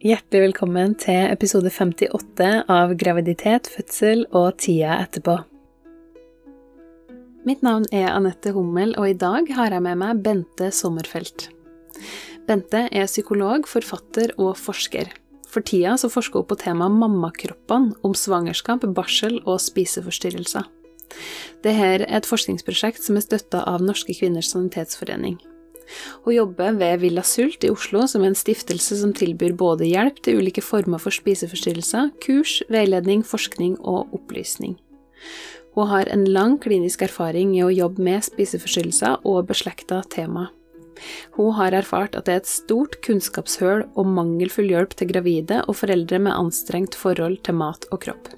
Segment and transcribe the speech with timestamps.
[0.00, 5.34] Hjertelig velkommen til episode 58 av Graviditet, fødsel og tida etterpå.
[7.44, 11.50] Mitt navn er Anette Hummel, og i dag har jeg med meg Bente Sommerfelt.
[12.48, 15.12] Bente er psykolog, forfatter og forsker.
[15.52, 20.64] For tida så forsker hun på temaet mammakroppene, om svangerskap, barsel og spiseforstyrrelser.
[21.60, 25.36] Dette er et forskningsprosjekt som er støtta av Norske kvinners sanitetsforening.
[26.24, 30.22] Hun jobber ved Villa Sult i Oslo, som er en stiftelse som tilbyr både hjelp
[30.24, 34.78] til ulike former for spiseforstyrrelser, kurs, veiledning, forskning og opplysning.
[35.76, 40.48] Hun har en lang klinisk erfaring i å jobbe med spiseforstyrrelser og beslekta tema.
[41.36, 45.78] Hun har erfart at det er et stort kunnskapshull og mangelfull hjelp til gravide og
[45.80, 48.34] foreldre med anstrengt forhold til mat og kropp.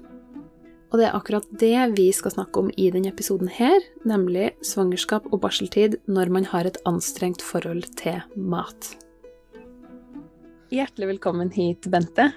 [0.93, 5.25] Og det er akkurat det vi skal snakke om i denne episoden her, nemlig svangerskap
[5.33, 8.91] og barseltid når man har et anstrengt forhold til mat.
[10.69, 12.27] Hjertelig velkommen hit, Bente.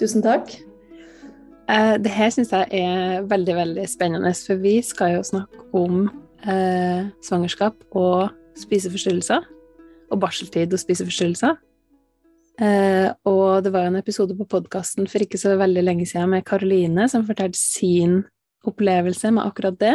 [0.00, 0.54] Tusen takk.
[1.68, 6.06] Eh, det her syns jeg er veldig, veldig spennende, for vi skal jo snakke om
[6.48, 9.44] eh, svangerskap og spiseforstyrrelser.
[10.12, 11.60] Og barseltid og spiseforstyrrelser.
[12.60, 16.44] Eh, og det var en episode på podkasten for ikke så veldig lenge siden med
[16.44, 18.20] Karoline, som fortalte sin
[18.68, 19.94] opplevelse med akkurat det.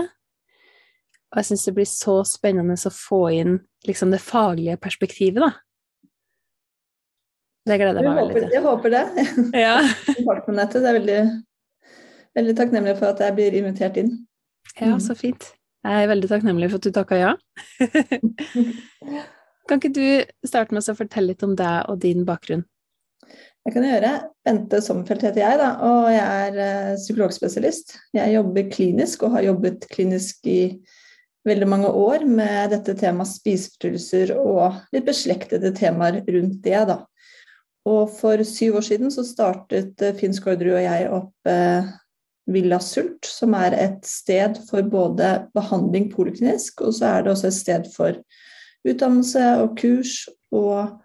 [1.28, 5.52] Og jeg syns det blir så spennende å få inn liksom det faglige perspektivet, da.
[7.68, 8.54] Det gleder jeg meg veldig til.
[8.56, 9.04] Jeg håper det.
[9.66, 9.76] Ja.
[9.84, 11.22] det er veldig,
[12.40, 14.14] veldig takknemlig for at jeg blir invitert inn.
[14.80, 15.52] ja, så fint.
[15.88, 17.34] Jeg er veldig takknemlig for at du takka ja.
[19.68, 22.64] Kan ikke du starte med å fortelle litt om deg og din bakgrunn?
[23.68, 24.12] Jeg kan gjøre.
[24.48, 27.98] Bente Sommerfelt heter jeg, da, og jeg er uh, psykologspesialist.
[28.16, 30.62] Jeg jobber klinisk og har jobbet klinisk i
[31.48, 36.80] veldig mange år med dette temaet spiseforstyrrelser og litt beslektede temaer rundt det.
[36.88, 37.02] da.
[37.88, 41.96] Og for syv år siden så startet uh, Finn Skårderud og jeg opp eh,
[42.48, 47.50] Villa Sult, som er et sted for både behandling poliklinisk, og så er det også
[47.52, 48.16] et sted for
[48.94, 50.24] utdannelse og kurs
[50.56, 50.98] og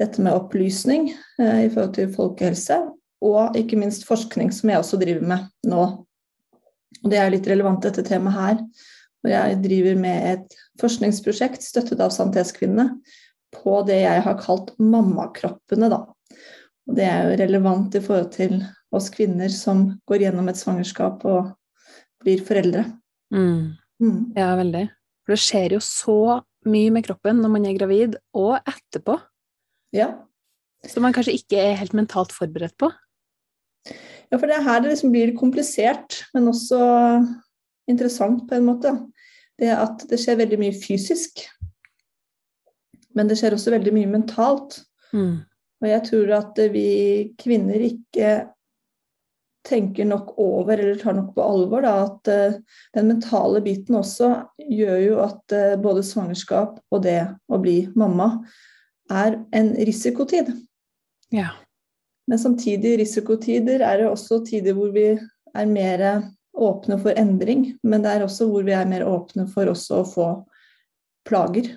[0.00, 1.08] dette med opplysning
[1.40, 2.80] eh, i forhold til folkehelse.
[3.24, 5.84] Og ikke minst forskning, som jeg også driver med nå.
[7.02, 8.58] Og det er litt relevant dette temaet her.
[9.22, 12.90] Hvor jeg driver med et forskningsprosjekt støttet av Santeskvinnene
[13.56, 16.04] på det jeg har kalt mammakroppene, da.
[16.86, 18.60] Og det er jo relevant i forhold til
[18.94, 21.54] oss kvinner som går gjennom et svangerskap og
[22.22, 22.84] blir foreldre.
[23.34, 23.74] Mm.
[24.02, 24.20] Mm.
[24.36, 24.84] Ja, veldig.
[25.24, 26.20] For det skjer jo så
[26.70, 29.18] mye med kroppen når man er gravid, og etterpå.
[29.96, 30.12] Ja.
[30.86, 32.90] Som man kanskje ikke er helt mentalt forberedt på.
[34.26, 36.80] Ja, for det er her det liksom blir komplisert, men også
[37.90, 38.92] interessant på en måte.
[39.56, 41.44] Det at det skjer veldig mye fysisk.
[43.16, 44.80] Men det skjer også veldig mye mentalt.
[45.14, 45.46] Mm.
[45.82, 46.88] Og jeg tror at vi
[47.40, 48.32] kvinner ikke
[49.66, 54.30] tenker nok over eller tar nok på alvor da, at uh, den mentale biten også
[54.62, 58.30] gjør jo at uh, både svangerskap og det å bli mamma
[59.12, 60.52] er en risikotid.
[61.34, 61.52] Ja.
[62.26, 66.02] Men samtidig, risikotider er det også tider hvor vi er mer
[66.56, 67.76] åpne for endring.
[67.82, 70.28] Men det er også hvor vi er mer åpne for også å få
[71.28, 71.76] plager.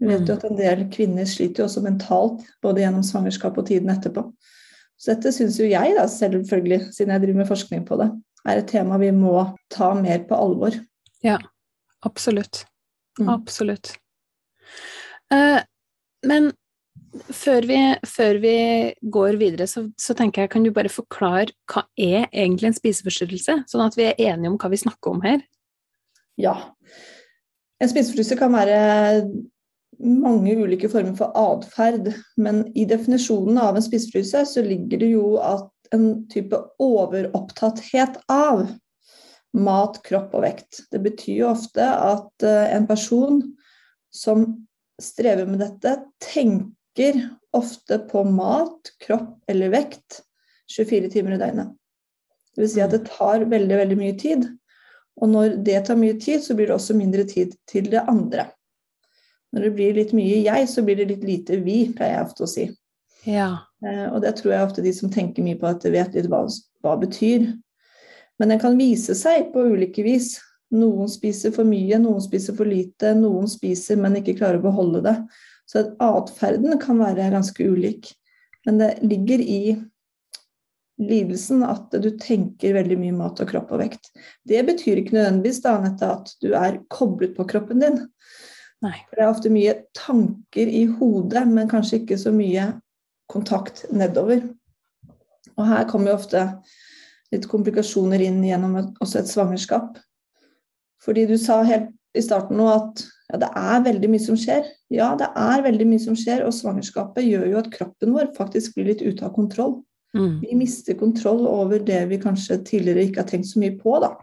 [0.00, 0.38] Vi vet jo mm.
[0.38, 4.24] at en del kvinner sliter jo også mentalt, både gjennom svangerskap og tiden etterpå.
[5.00, 8.10] Så dette syns jo jeg, da, selvfølgelig, siden jeg driver med forskning på det,
[8.48, 10.76] er et tema vi må ta mer på alvor.
[11.24, 11.38] Ja,
[12.04, 12.64] absolutt.
[13.20, 13.30] Mm.
[13.32, 13.94] Absolutt.
[15.32, 15.60] Uh,
[16.28, 16.50] men
[17.32, 18.56] før vi, før vi,
[19.12, 23.56] går videre, så, så, tenker jeg, kan du bare forklare hva er egentlig en spiseforstyrrelse?
[23.70, 25.40] Sånn at vi er enige om hva vi snakker om her.
[26.40, 26.54] Ja.
[27.80, 28.78] En spiseforstyrrelse kan være
[30.00, 35.34] mange ulike former for atferd, men i definisjonen av en spiseforstyrrelse så ligger det jo
[35.42, 38.68] at en type overopptatthet av
[39.56, 40.84] mat, kropp og vekt.
[40.92, 43.42] Det betyr jo ofte at eh, en person
[44.14, 44.46] som
[45.02, 47.18] strever med dette, tenker
[47.56, 50.20] ofte på mat, kropp eller vekt
[50.70, 51.74] 24 timer i døgnet.
[52.58, 54.46] Vil si at det tar veldig, veldig mye tid.
[55.20, 58.48] Og når det tar mye tid, så blir det også mindre tid til det andre.
[59.50, 62.46] Når det blir litt mye jeg, så blir det litt lite vi, pleier jeg ofte
[62.46, 62.66] å si.
[63.26, 63.50] Ja.
[63.84, 66.30] Eh, og det tror jeg ofte de som tenker mye på at de vet litt
[66.30, 66.44] hva
[66.80, 67.50] hva betyr.
[68.40, 70.38] Men den kan vise seg på ulike vis.
[70.72, 75.02] Noen spiser for mye, noen spiser for lite, noen spiser, men ikke klarer å beholde
[75.04, 75.16] det.
[75.68, 78.12] Så atferden kan være ganske ulik.
[78.66, 79.62] Men det ligger i
[81.00, 84.10] lidelsen at du tenker veldig mye mat og kropp og vekt.
[84.46, 88.00] Det betyr ikke nødvendigvis da, Anette, at du er koblet på kroppen din.
[88.84, 88.96] Nei.
[89.12, 92.70] Det er ofte mye tanker i hodet, men kanskje ikke så mye
[93.30, 94.42] kontakt nedover.
[95.56, 96.44] Og her kommer jo ofte
[97.30, 99.98] litt komplikasjoner inn gjennom et, også et svangerskap.
[101.04, 104.64] Fordi du sa helt i starten nå at ja, det er veldig mye som skjer.
[104.90, 108.74] Ja, det er veldig mye som skjer, og svangerskapet gjør jo at kroppen vår faktisk
[108.74, 109.78] blir litt ute av kontroll.
[110.16, 110.40] Mm.
[110.42, 114.16] Vi mister kontroll over det vi kanskje tidligere ikke har tenkt så mye på, da.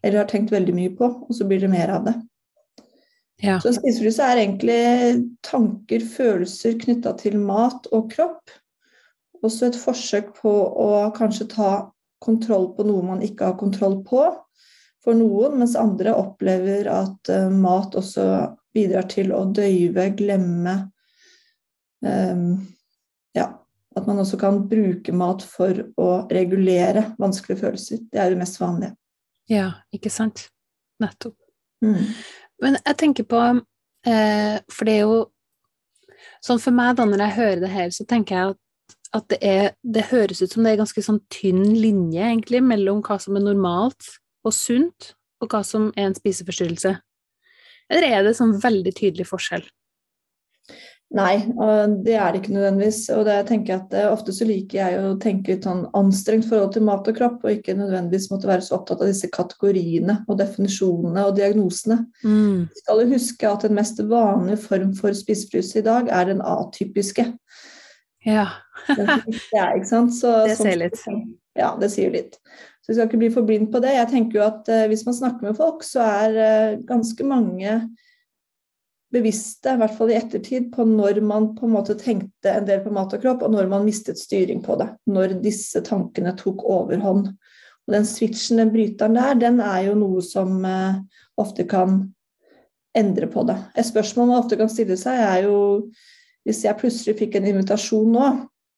[0.00, 2.16] Eller har tenkt veldig mye på, og så blir det mer av det.
[3.42, 3.58] Ja.
[3.60, 4.78] Så spiseforstyrrelse er egentlig
[5.44, 8.54] tanker, følelser knytta til mat og kropp.
[9.44, 11.70] Også et forsøk på å kanskje ta
[12.24, 14.24] kontroll på noe man ikke har kontroll på
[15.06, 18.24] for noen, mens andre opplever at uh, mat også
[18.74, 20.74] bidrar til å døyve, glemme
[22.02, 22.56] um,
[23.36, 23.46] Ja,
[23.96, 28.02] at man også kan bruke mat for å regulere vanskelige følelser.
[28.10, 28.96] Det er det mest vanlige.
[29.52, 30.48] Ja, ikke sant.
[30.98, 31.36] Nettopp.
[31.84, 32.02] Mm.
[32.62, 33.40] Men jeg tenker på
[34.08, 35.24] eh, For det er jo
[36.44, 39.38] Sånn for meg, da, når jeg hører det her, så tenker jeg at, at det,
[39.44, 43.38] er, det høres ut som det er ganske sånn tynn linje, egentlig, mellom hva som
[43.38, 44.08] er normalt
[44.46, 45.10] og sunt,
[45.42, 46.92] og hva som er en spiseforstyrrelse?
[47.92, 49.66] Eller er det sånn veldig tydelig forskjell?
[51.14, 53.04] Nei, og det er det ikke nødvendigvis.
[53.14, 56.48] Og det tenker jeg at eh, Ofte så liker jeg å tenke litt sånn anstrengt
[56.50, 60.18] forhold til mat og kropp, og ikke nødvendigvis måtte være så opptatt av disse kategoriene
[60.26, 62.00] og definisjonene og diagnosene.
[62.26, 62.66] Mm.
[62.66, 66.42] Vi skal jo huske at den mest vanlige form for spisefryse i dag er den
[66.42, 67.28] atypiske.
[68.26, 68.48] Ja.
[68.96, 69.84] det er?
[69.86, 71.04] Så, det sier litt.
[71.56, 72.40] Ja, det sier litt.
[72.82, 73.94] Så vi skal ikke bli for blind på det.
[73.94, 77.78] Jeg tenker jo at uh, Hvis man snakker med folk, så er uh, ganske mange
[79.16, 82.82] bevisste, i hvert fall i ettertid, på når man på en måte tenkte en del
[82.84, 84.90] på mat og kropp, og når man mistet styring på det.
[85.10, 87.32] Når disse tankene tok overhånd.
[87.86, 91.00] Og den switchen, den bryteren der, den er jo noe som eh,
[91.38, 92.00] ofte kan
[92.96, 93.56] endre på det.
[93.76, 95.58] Et spørsmål man ofte kan stille seg, er jo
[96.46, 98.26] hvis jeg plutselig fikk en invitasjon nå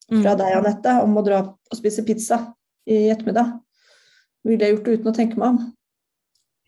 [0.08, 0.38] fra mm.
[0.41, 2.41] deg, Anette, om å dra og spise pizza
[2.88, 3.58] i ettermiddag,
[4.49, 5.58] ville jeg gjort det uten å tenke meg om?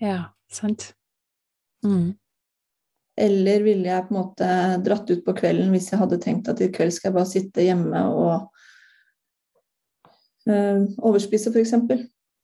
[0.00, 0.18] Ja,
[0.52, 0.90] sant.
[1.84, 2.19] Mm.
[3.20, 4.52] Eller ville jeg på en måte
[4.84, 7.66] dratt ut på kvelden hvis jeg hadde tenkt at i kveld skal jeg bare sitte
[7.66, 8.48] hjemme og
[10.48, 11.74] øh, overspise, f.eks.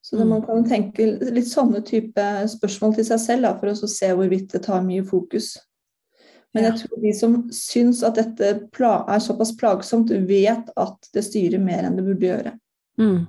[0.06, 0.28] Så mm.
[0.28, 4.52] man kan tenke litt sånne type spørsmål til seg selv da, for å se hvorvidt
[4.54, 5.54] det tar mye fokus.
[6.54, 11.60] Men jeg tror de som syns at dette er såpass plagsomt, vet at det styrer
[11.60, 12.52] mer enn det burde gjøre.
[13.00, 13.26] Mm.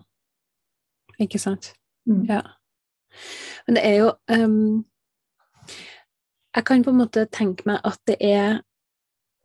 [1.26, 1.74] Ikke sant.
[2.08, 2.22] Mm.
[2.30, 2.44] Ja.
[3.68, 4.86] Men det er jo um
[6.58, 8.62] jeg kan på en måte tenke meg at det er,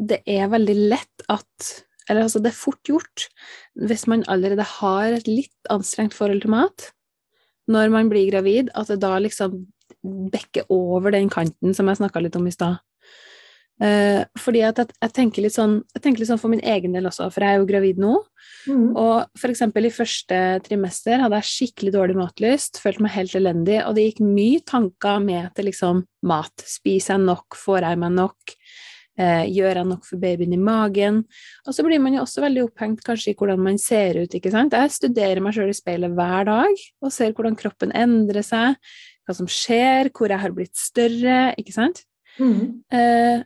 [0.01, 1.73] det er veldig lett at
[2.11, 3.29] Eller altså, det er fort gjort
[3.79, 6.89] hvis man allerede har et litt anstrengt forhold til mat,
[7.71, 9.61] når man blir gravid, at det da liksom
[10.03, 12.81] bekker over den kanten som jeg snakka litt om i stad.
[13.83, 16.93] Uh, fordi at jeg, jeg, tenker litt sånn, jeg tenker litt sånn for min egen
[16.95, 18.13] del også, for jeg er jo gravid nå.
[18.71, 18.93] Mm.
[18.95, 23.97] Og eksempel i første trimester hadde jeg skikkelig dårlig matlyst, følte meg helt elendig, og
[23.99, 26.67] det gikk mye tanker med til liksom mat.
[26.69, 27.59] Spiser jeg nok?
[27.59, 28.57] Får jeg meg nok?
[29.21, 31.23] Uh, gjør jeg nok for babyen i magen?
[31.67, 34.55] Og så blir man jo også veldig opphengt kanskje i hvordan man ser ut, ikke
[34.55, 34.79] sant.
[34.79, 38.79] Jeg studerer meg sjøl i speilet hver dag og ser hvordan kroppen endrer seg,
[39.27, 42.07] hva som skjer, hvor jeg har blitt større, ikke sant.
[42.39, 42.81] Mm.
[42.89, 43.43] Uh,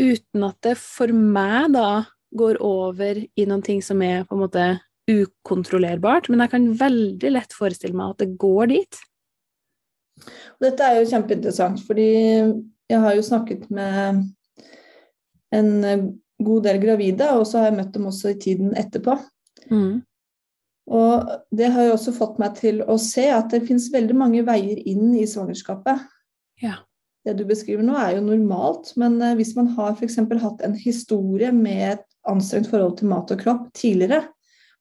[0.00, 2.04] uten at det for meg da
[2.36, 4.64] går over i noen ting som er på en måte
[5.06, 6.28] ukontrollerbart.
[6.30, 9.00] Men jeg kan veldig lett forestille meg at det går dit.
[10.62, 12.08] Dette er jo kjempeinteressant, fordi
[12.90, 14.24] jeg har jo snakket med
[15.54, 15.70] en
[16.42, 19.16] god del gravide, og så har jeg møtt dem også i tiden etterpå.
[19.70, 20.02] Mm.
[20.96, 24.44] Og det har jo også fått meg til å se at det finnes veldig mange
[24.46, 26.04] veier inn i svangerskapet.
[26.62, 26.85] Ja
[27.26, 30.20] det du beskriver nå, er jo normalt, men eh, hvis man har f.eks.
[30.42, 34.22] hatt en historie med et anstrengt forhold til mat og kropp tidligere,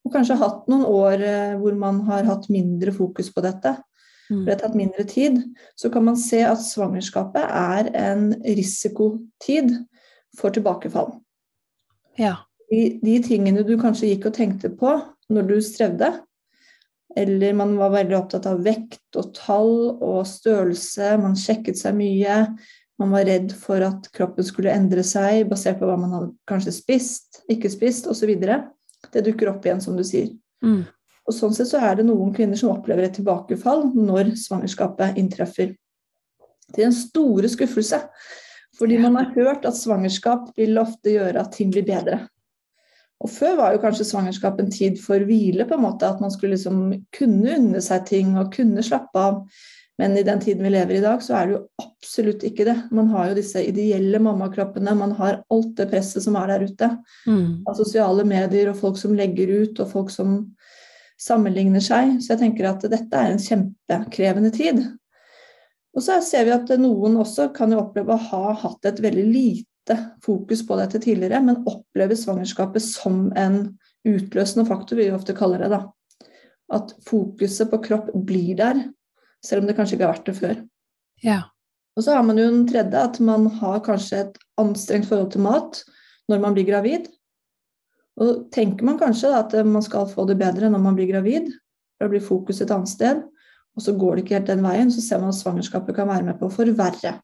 [0.06, 3.74] og kanskje hatt noen år eh, hvor man har hatt mindre fokus på dette,
[4.30, 4.38] mm.
[4.38, 5.42] for det har tatt mindre tid,
[5.80, 9.74] så kan man se at svangerskapet er en risikotid
[10.38, 11.16] for tilbakefall.
[12.22, 12.38] Ja.
[12.70, 14.94] De, de tingene du kanskje gikk og tenkte på
[15.34, 16.12] når du strevde,
[17.16, 21.14] eller man var veldig opptatt av vekt og tall og størrelse.
[21.22, 22.40] Man sjekket seg mye.
[23.00, 26.74] Man var redd for at kroppen skulle endre seg basert på hva man hadde kanskje
[26.76, 28.32] spist, ikke spist osv.
[29.12, 30.32] Det dukker opp igjen, som du sier.
[30.64, 30.84] Mm.
[31.26, 35.74] Og Sånn sett så er det noen kvinner som opplever et tilbakefall når svangerskapet inntreffer.
[36.76, 38.00] Til en store skuffelse.
[38.76, 42.26] Fordi man har hørt at svangerskap vil ofte gjøre at ting blir bedre.
[43.24, 46.34] Og før var jo kanskje svangerskap en tid for hvile, på en måte, at man
[46.34, 49.42] skulle liksom kunne unne seg ting og kunne slappe av.
[49.98, 52.76] Men i den tiden vi lever i dag, så er det jo absolutt ikke det.
[52.92, 56.90] Man har jo disse ideelle mammakroppene, man har alt det presset som er der ute.
[57.24, 57.64] Mm.
[57.64, 60.42] Av sosiale medier og folk som legger ut, og folk som
[61.22, 62.18] sammenligner seg.
[62.20, 64.84] Så jeg tenker at dette er en kjempekrevende tid.
[65.96, 69.26] Og så ser vi at noen også kan jo oppleve å ha hatt et veldig
[69.32, 69.72] lite
[70.26, 75.70] fokus på dette tidligere, men opplever svangerskapet som en utløsende faktor, vi ofte kaller det.
[75.74, 76.30] da.
[76.74, 78.82] At fokuset på kropp blir der,
[79.46, 80.56] selv om det kanskje ikke har vært det før.
[81.24, 81.42] Ja.
[81.96, 85.46] Og så har man jo den tredje, at man har kanskje et anstrengt forhold til
[85.46, 85.84] mat
[86.32, 87.08] når man blir gravid.
[88.20, 91.52] Og tenker man kanskje da, at man skal få det bedre når man blir gravid,
[92.00, 93.24] da blir fokuset et annet sted,
[93.76, 96.28] og så går det ikke helt den veien, så ser man at svangerskapet kan være
[96.28, 97.18] med på å forverre.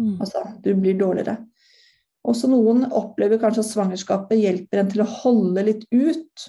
[0.00, 0.16] Mm.
[0.20, 1.38] Altså, du blir dårligere.
[2.24, 6.46] Også noen opplever kanskje at svangerskapet hjelper en til å holde litt ut.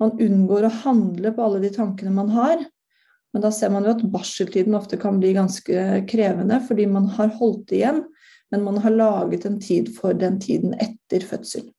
[0.00, 2.62] Man unngår å handle på alle de tankene man har.
[3.32, 7.30] Men da ser man jo at barseltiden ofte kan bli ganske krevende, fordi man har
[7.38, 8.02] holdt igjen,
[8.52, 11.70] men man har laget en tid for den tiden etter fødsel.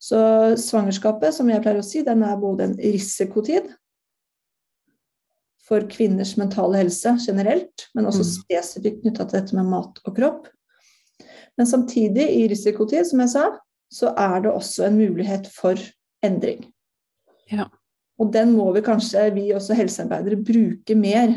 [0.00, 0.18] Så
[0.58, 3.68] svangerskapet, som jeg pleier å si, den er både en risikotid
[5.70, 8.32] for kvinners mentale helse generelt, men også Mm.
[8.38, 10.48] spesifikt knytta til dette med mat og kropp.
[11.60, 13.44] Men samtidig, i risikotid, som jeg sa,
[13.92, 15.76] så er det også en mulighet for
[16.24, 16.62] endring.
[17.52, 17.66] Ja.
[18.16, 21.34] Og den må vi kanskje, vi også helsearbeidere, bruke mer.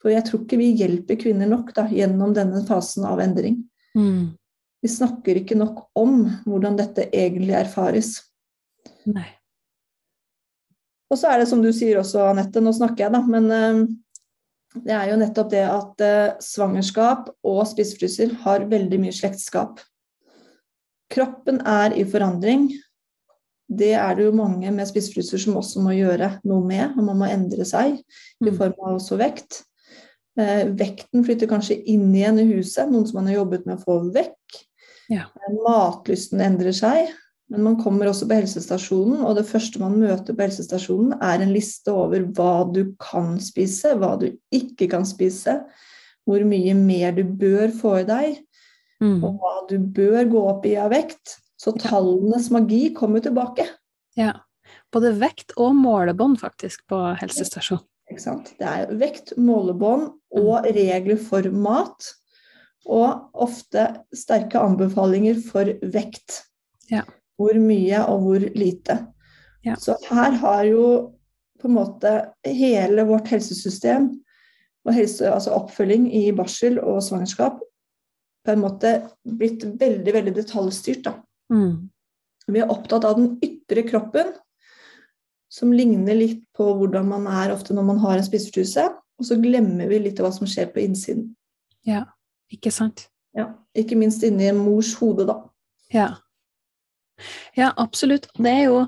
[0.00, 3.58] For jeg tror ikke vi hjelper kvinner nok da, gjennom denne fasen av endring.
[3.92, 4.32] Mm.
[4.80, 8.14] Vi snakker ikke nok om hvordan dette egentlig erfares.
[9.12, 9.28] Nei.
[11.12, 13.84] Og så er det som du sier også, Anette, nå snakker jeg, da, men eh,
[14.74, 19.80] det er jo nettopp det at eh, svangerskap og spiseforstyrrelser har veldig mye slektskap.
[21.10, 22.68] Kroppen er i forandring.
[23.70, 27.18] Det er det jo mange med spiseforstyrrelser som også må gjøre noe med, og man
[27.18, 28.56] må endre seg i Mm.
[28.58, 29.64] form av også vekt.
[30.38, 33.84] Eh, vekten flytter kanskje inn igjen i huset, noen som man har jobbet med å
[33.84, 34.60] få vekk.
[35.10, 35.26] Ja.
[35.34, 37.10] Eh, Matlysten endrer seg,
[37.50, 41.54] men man kommer også på helsestasjonen, og det første man møter på helsestasjonen, er en
[41.54, 45.56] liste over hva du kan spise, hva du ikke kan spise,
[46.28, 48.40] hvor mye mer du bør få i deg,
[49.00, 49.22] Mm.
[49.24, 51.38] og hva du bør gå opp i av vekt.
[51.56, 53.64] Så tallenes magi kommer tilbake.
[54.16, 54.34] Ja.
[54.92, 57.80] Både vekt og målebånd, faktisk, på helsestasjon.
[58.10, 58.52] Ikke sant?
[58.58, 62.10] Det er vekt, målebånd og regler for mat.
[62.84, 65.64] Og ofte sterke anbefalinger for
[65.94, 66.42] vekt.
[66.90, 67.04] Ja.
[67.40, 68.98] Hvor mye og hvor lite.
[69.64, 69.78] Ja.
[69.80, 70.84] Så her har jo
[71.60, 72.12] på en måte
[72.44, 74.10] hele vårt helsesystem
[74.84, 77.58] og helse, altså oppfølging i barsel og svangerskap
[78.44, 78.92] på en måte
[79.28, 81.02] blitt veldig, veldig detaljstyrt.
[81.04, 81.16] Da.
[81.52, 81.90] Mm.
[82.50, 84.32] Vi er opptatt av den ytre kroppen,
[85.50, 88.86] som ligner litt på hvordan man er ofte når man har en spiseforstyrrelse.
[89.20, 91.34] Og så glemmer vi litt av hva som skjer på innsiden.
[91.84, 92.06] Ja,
[92.52, 93.08] ikke sant?
[93.36, 93.50] Ja.
[93.76, 95.36] Ikke minst inni mors hode, da.
[95.92, 96.08] Ja.
[97.58, 98.28] Ja, absolutt.
[98.38, 98.84] Det er jo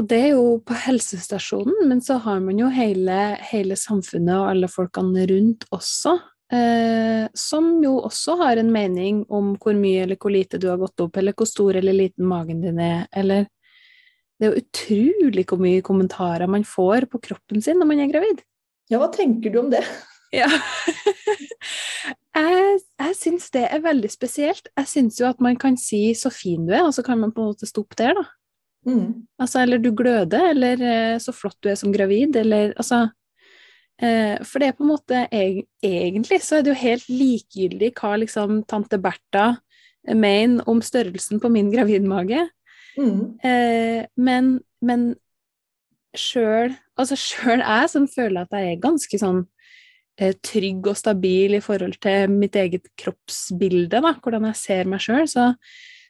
[0.00, 3.16] og det er jo på helsestasjonen, men så har man jo hele,
[3.50, 6.14] hele samfunnet og alle folkene rundt også,
[6.52, 10.80] eh, som jo også har en mening om hvor mye eller hvor lite du har
[10.80, 13.50] gått opp, eller hvor stor eller liten magen din er, eller
[14.40, 18.08] Det er jo utrolig hvor mye kommentarer man får på kroppen sin når man er
[18.10, 18.40] gravid.
[18.90, 19.84] Ja, hva tenker du om det?
[20.32, 20.48] Ja.
[22.36, 24.68] jeg jeg syns det er veldig spesielt.
[24.78, 27.32] Jeg syns jo at man kan si 'så fin du er', og så kan man
[27.32, 28.24] på en måte stoppe der, da.
[28.86, 29.26] Mm.
[29.38, 33.10] Altså, eller du gløder, eller eh, så flott du er som gravid, eller altså
[34.02, 37.92] eh, For det er på en måte eg- Egentlig så er det jo helt likegyldig
[37.94, 39.56] hva liksom tante Bertha
[40.14, 42.48] mener om størrelsen på min gravidmage,
[42.98, 43.38] Mm.
[43.44, 45.14] eh, men, men
[46.14, 49.46] sjøl Altså sjøl jeg som føler at jeg er ganske sånn eh,
[50.18, 55.24] trygg og stabil i forhold til mitt eget kroppsbilde, da, hvordan jeg ser meg sjøl,
[55.30, 55.52] så,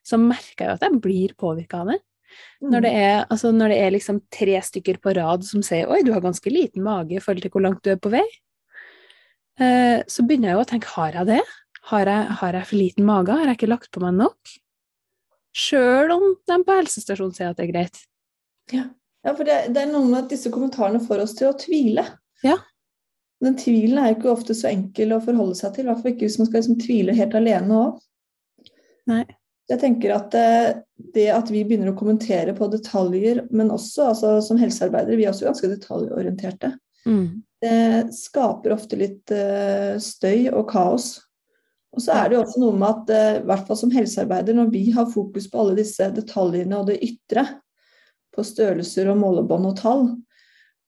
[0.04, 2.00] så merker jeg at jeg blir påvirka av det.
[2.64, 6.00] Når det, er, altså når det er liksom tre stykker på rad som sier 'oi,
[6.06, 8.24] du har ganske liten mage i forhold til hvor langt du er på vei',
[9.60, 11.42] eh, så begynner jeg jo å tenke 'har jeg det?
[11.90, 13.36] Har jeg, har jeg for liten mage?
[13.36, 14.56] Har jeg ikke lagt på meg nok?'
[15.52, 17.98] Sjøl om de på helsestasjonen sier at det er greit.
[18.72, 18.86] Ja,
[19.36, 22.06] for det, det er noe med at disse kommentarene får oss til å tvile.
[22.42, 22.56] Ja.
[23.42, 26.12] Den tvilen er jo ikke ofte så enkel å forholde seg til, i hvert fall
[26.12, 28.02] ikke hvis man skal liksom tvile helt alene òg.
[29.70, 30.68] Jeg tenker at eh,
[31.14, 35.34] det at vi begynner å kommentere på detaljer, men også altså, som helsearbeidere, vi er
[35.34, 37.42] også ganske detaljorienterte, Mm.
[37.58, 41.16] det skaper ofte litt uh, støy og kaos.
[41.92, 44.56] Og så er det jo også noe med at eh, i hvert fall som helsearbeider,
[44.56, 47.44] når vi har fokus på alle disse detaljene og det ytre,
[48.32, 50.06] på størrelser og målebånd og tall,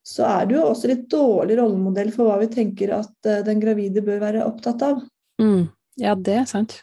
[0.04, 3.62] så er det jo også litt dårlig rollemodell for hva vi tenker at eh, den
[3.62, 5.00] gravide bør være opptatt av.
[5.40, 5.70] Mm.
[6.00, 6.76] Ja, det er sant.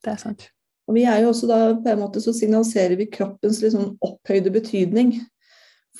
[0.00, 0.48] Det er sant.
[0.88, 4.52] Og vi er jo også da, på en måte så signaliserer vi kroppens liksom opphøyde
[4.54, 5.18] betydning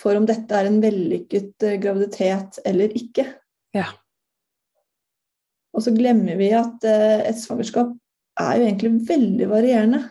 [0.00, 3.26] for om dette er en vellykket eh, graviditet eller ikke.
[3.76, 3.90] Ja.
[5.76, 7.92] Og så glemmer vi at eh, et svangerskap
[8.40, 10.02] er jo egentlig veldig varierende.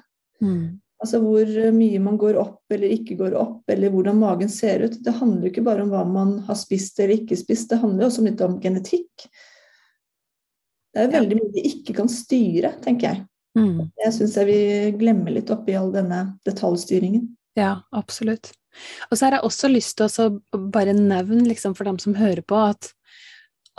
[0.44, 0.79] Mm.
[1.00, 4.98] Altså hvor mye man går opp eller ikke går opp, eller hvordan magen ser ut.
[5.00, 8.03] Det handler jo ikke bare om hva man har spist eller ikke spist, det handler
[8.03, 9.29] jo også litt om genetikk.
[10.94, 13.25] Det er veldig mye vi ikke kan styre, tenker jeg.
[13.58, 13.89] Mm.
[14.03, 14.62] Jeg syns jeg vi
[15.00, 17.29] glemmer litt oppi all denne detaljstyringen.
[17.58, 18.51] Ja, absolutt.
[19.10, 22.44] Og så har jeg også lyst til å bare nevne liksom, for dem som hører
[22.46, 22.91] på, at,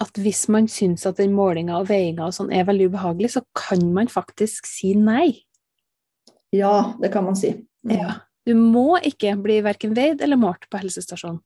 [0.03, 3.45] at hvis man syns at den målinga og veiinga og sånn er veldig ubehagelig, så
[3.57, 5.45] kan man faktisk si nei.
[6.55, 7.53] Ja, det kan man si.
[7.87, 7.97] Mm.
[7.97, 8.15] Ja.
[8.47, 11.41] Du må ikke bli verken veid eller målt på helsestasjonen.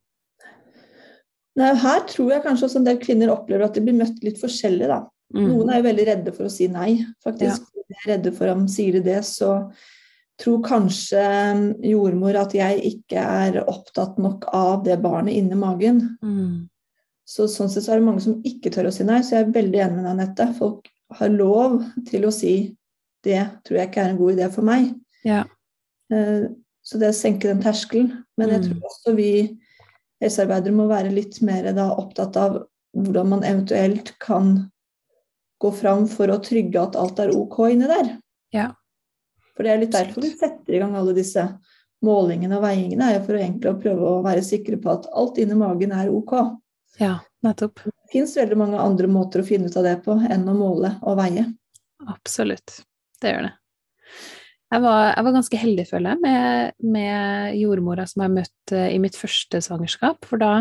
[1.54, 4.40] Nei, her tror jeg kanskje også en del kvinner opplever at de blir møtt litt
[4.40, 4.88] forskjellig.
[4.90, 5.04] da.
[5.34, 5.44] Mm.
[5.50, 7.68] Noen er jo veldig redde for å si nei, faktisk.
[7.84, 9.60] De er redde for om sier de det, så
[10.40, 11.22] tror kanskje
[11.54, 16.00] um, jordmor at jeg ikke er opptatt nok av det barnet inni magen.
[16.24, 16.64] Mm.
[17.24, 19.46] Så sånn sett så er det mange som ikke tør å si nei, så jeg
[19.46, 20.48] er veldig enig med deg, Anette.
[20.58, 21.78] Folk har lov
[22.10, 22.54] til å si
[23.24, 24.92] det tror jeg ikke er en god idé for meg.
[25.24, 25.44] Ja.
[26.12, 26.48] Eh,
[26.84, 28.10] Så det å senke den terskelen.
[28.36, 28.64] Men jeg Mm.
[28.68, 29.58] tror også vi
[30.20, 32.58] helsearbeidere må være litt mer da opptatt av
[32.94, 34.70] hvordan man eventuelt kan
[35.62, 38.18] gå fram for å trygge at alt er ok inni der.
[38.52, 38.66] Ja.
[39.56, 41.46] For det er litt derfor vi setter i gang alle disse
[42.04, 45.38] målingene og veiingene, er jo for egentlig å prøve å være sikre på at alt
[45.40, 46.58] inni magen er ok.
[47.00, 47.80] ja, nettopp.
[47.82, 50.98] Det fins veldig mange andre måter å finne ut av det på enn å måle
[51.02, 51.46] og veie.
[52.06, 52.84] Absolutt.
[53.24, 53.54] Det gjør det.
[54.74, 58.98] Jeg var, jeg var ganske heldig, føler jeg, med, med jordmora som jeg møtte i
[59.02, 60.26] mitt første svangerskap.
[60.26, 60.52] For da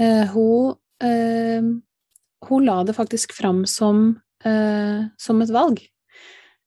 [0.00, 0.74] eh, hun,
[1.04, 1.68] eh,
[2.48, 4.08] hun la det faktisk fram som,
[4.44, 5.84] eh, som et valg.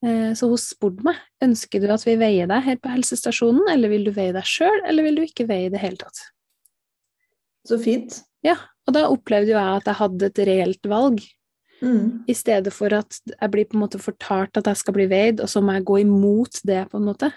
[0.05, 3.91] Eh, så hun spurte meg ønsker du at vi veier deg her på helsestasjonen, eller
[3.91, 6.24] vil du veie deg sjøl, eller vil du ikke veie i det hele tatt?
[7.65, 8.21] Så fint.
[8.45, 11.23] Ja, og da opplevde jo jeg at jeg hadde et reelt valg.
[11.81, 12.23] Mm.
[12.27, 15.41] I stedet for at jeg blir på en måte fortalt at jeg skal bli veid,
[15.43, 17.31] og så må jeg gå imot det, på en måte.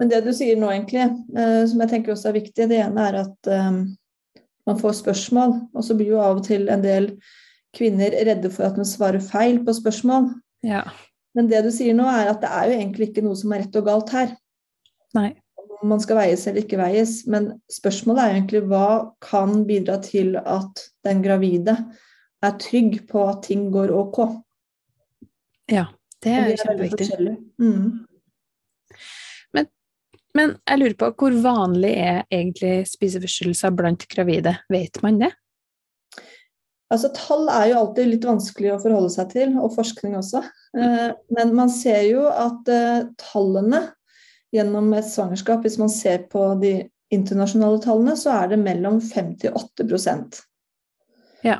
[0.00, 1.04] Men det du sier nå, egentlig,
[1.38, 3.70] eh, som jeg tenker også er viktig, det ene er at eh,
[4.68, 7.12] man får spørsmål, og så blir jo av og til en del
[7.76, 10.32] kvinner redde for at de svarer feil på spørsmål.
[10.66, 10.84] Ja.
[11.36, 13.64] Men det du sier nå, er at det er jo egentlig ikke noe som er
[13.64, 14.34] rett og galt her.
[15.16, 15.30] Nei.
[15.62, 17.14] Om man skal veies eller ikke veies.
[17.30, 18.88] Men spørsmålet er jo egentlig hva
[19.24, 21.78] kan bidra til at den gravide
[22.42, 24.22] er trygg på at ting går ok.
[25.70, 25.86] Ja,
[26.22, 27.36] det er det veldig kjempeviktig.
[27.62, 28.06] Mm.
[30.36, 34.54] Men jeg lurer på, hvor vanlig er egentlig spiseforstyrrelser blant gravide?
[34.72, 35.32] Vet man det?
[36.92, 40.42] Altså, Tall er jo alltid litt vanskelig å forholde seg til, og forskning også.
[40.76, 43.86] Eh, Men man ser jo at eh, tallene
[44.52, 46.74] gjennom et svangerskap, hvis man ser på de
[47.12, 49.88] internasjonale tallene, så er det mellom 5 til 8
[51.44, 51.58] Ja.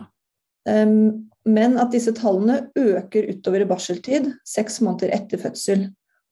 [0.69, 5.89] Um, Men at disse tallene øker utover i barseltid, seks måneder etter fødsel.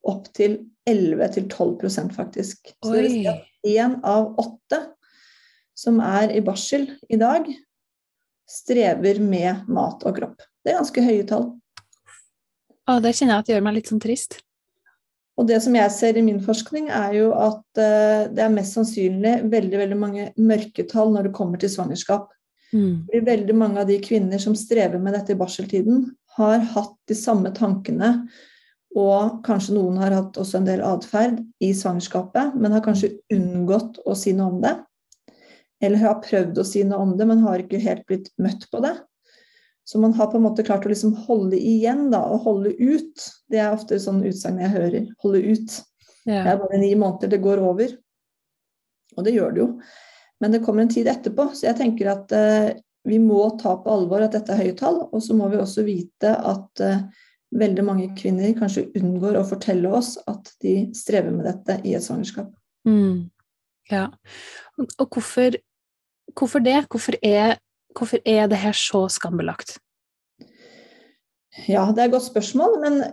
[0.07, 0.55] Opp til
[0.89, 2.71] 11-12 faktisk.
[2.79, 4.79] Så det vil si at én av åtte
[5.77, 7.49] som er i barsel i dag,
[8.49, 10.41] strever med mat og kropp.
[10.63, 11.45] Det er ganske høye tall.
[12.89, 14.39] Å, det kjenner jeg at det gjør meg litt sånn trist.
[15.39, 18.75] Og det som jeg ser i min forskning, er jo at eh, det er mest
[18.77, 22.27] sannsynlig veldig, veldig mange mørketall når det kommer til svangerskap.
[22.71, 23.03] Mm.
[23.07, 26.07] Fordi veldig mange av de kvinner som strever med dette i barseltiden,
[26.37, 28.13] har hatt de samme tankene,
[28.95, 34.01] og kanskje noen har hatt også en del atferd i svangerskapet, men har kanskje unngått
[34.03, 34.73] å si noe om det.
[35.81, 38.83] Eller har prøvd å si noe om det, men har ikke helt blitt møtt på
[38.83, 38.93] det.
[39.87, 43.25] Så man har på en måte klart å liksom holde igjen da, og holde ut.
[43.51, 45.07] Det er ofte sånn utsagn jeg hører.
[45.23, 45.79] Holde ut.
[46.27, 47.95] Det er bare ni måneder, det går over.
[49.17, 49.67] Og det gjør det jo.
[50.41, 52.71] Men det kommer en tid etterpå, så jeg tenker at eh,
[53.07, 55.03] vi må ta på alvor at dette er høye tall.
[55.09, 57.03] Og så må vi også vite at eh,
[57.61, 62.05] veldig mange kvinner kanskje unngår å fortelle oss at de strever med dette i et
[62.05, 62.51] svangerskap.
[62.87, 63.29] Mm.
[63.91, 64.07] ja.
[64.79, 65.59] Og, og hvorfor,
[66.33, 66.79] hvorfor det?
[66.89, 67.57] Hvorfor er,
[67.97, 69.77] hvorfor er det her så skambelagt?
[71.67, 72.79] Ja, det er et godt spørsmål.
[72.81, 73.03] men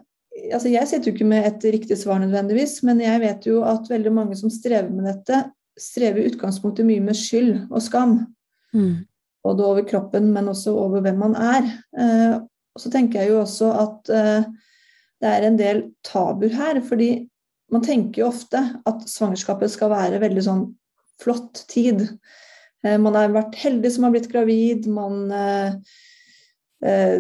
[0.53, 3.91] altså, Jeg sitter jo ikke med et riktig svar nødvendigvis, men jeg vet jo at
[3.91, 5.49] veldig mange som strever med dette,
[5.81, 8.19] strever i utgangspunktet mye med skyld og skam.
[8.75, 9.07] Mm.
[9.47, 11.69] Både over kroppen, men også over hvem man er.
[11.99, 14.49] Eh, og så tenker jeg jo også at eh,
[15.19, 16.81] det er en del tabuer her.
[16.85, 17.29] fordi
[17.73, 20.63] man tenker jo ofte at svangerskapet skal være veldig sånn
[21.21, 22.07] flott tid.
[22.85, 24.87] Eh, man har vært heldig som har blitt gravid.
[24.91, 25.75] Man eh,
[26.85, 27.19] eh,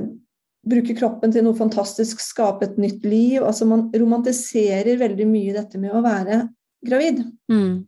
[0.68, 3.42] bruker kroppen til noe fantastisk, skape et nytt liv.
[3.42, 6.42] Altså man romantiserer veldig mye dette med å være
[6.86, 7.24] gravid.
[7.50, 7.87] Mm.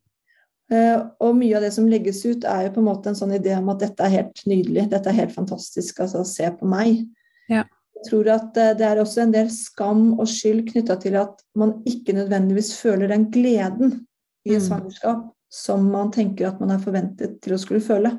[0.71, 3.35] Eh, og mye av det som legges ut, er jo på en måte en sånn
[3.35, 7.03] idé om at dette er helt nydelig, dette er helt fantastisk, altså se på meg.
[7.51, 7.65] Ja.
[7.99, 11.43] Jeg tror at eh, det er også en del skam og skyld knytta til at
[11.59, 13.99] man ikke nødvendigvis føler den gleden
[14.47, 14.67] i et mm.
[14.69, 18.15] svangerskap som man tenker at man er forventet til å skulle føle.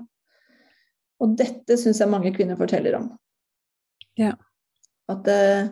[1.24, 3.08] Og dette syns jeg mange kvinner forteller om.
[4.20, 4.34] Ja.
[5.10, 5.70] At uh,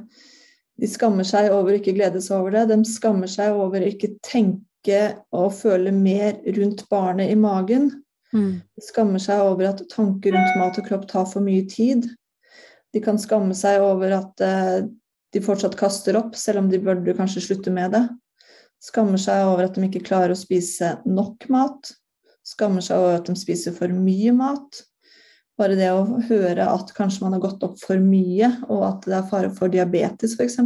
[0.80, 2.70] de skammer seg over å ikke glede seg over det.
[2.72, 7.92] De skammer seg over å ikke tenke tenke å føle mer rundt barnet i magen.
[8.34, 8.62] Mm.
[8.62, 12.08] De skammer seg over at tanker rundt mat og kropp tar for mye tid.
[12.94, 14.88] De kan skamme seg over at uh,
[15.34, 18.08] de fortsatt kaster opp, selv om de burde kanskje slutte med det.
[18.82, 21.92] Skammer seg over at de ikke klarer å spise nok mat.
[22.46, 24.86] Skammer seg over at de spiser for mye mat.
[25.60, 29.18] Bare det å høre at kanskje man har gått opp for mye, og at det
[29.18, 30.62] er fare for diabetes f.eks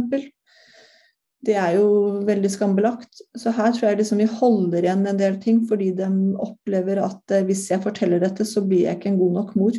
[1.44, 1.88] det er jo
[2.24, 3.20] veldig skambelagt.
[3.38, 6.08] Så her tror jeg liksom vi holder igjen en del ting fordi de
[6.42, 9.78] opplever at eh, hvis jeg forteller dette, så blir jeg ikke en god nok mor.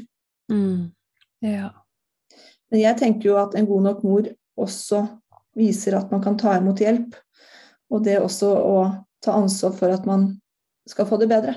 [0.51, 0.91] Mm.
[1.45, 1.71] Ja.
[2.71, 4.29] Men jeg tenker jo at en god nok mor
[4.61, 5.05] også
[5.55, 7.15] viser at man kan ta imot hjelp.
[7.93, 8.77] Og det også å
[9.23, 10.33] ta ansvar for at man
[10.89, 11.55] skal få det bedre.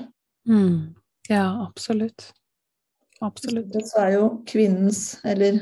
[0.49, 0.95] Mm.
[1.29, 2.31] Ja, absolutt.
[3.21, 3.75] Absolutt.
[3.85, 5.59] Så er jo kvinnens, eller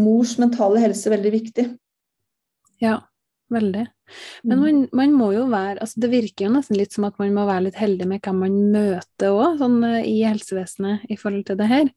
[0.00, 1.66] mors, mentale helse veldig viktig.
[2.82, 2.98] Ja
[3.52, 3.84] veldig.
[4.44, 4.62] Men mm.
[4.62, 7.46] man, man, må jo være altså Det virker jo nesten litt som at man må
[7.48, 11.60] være litt heldig med hvem man møter òg, sånn eh, i helsevesenet i forhold til
[11.60, 11.92] det her.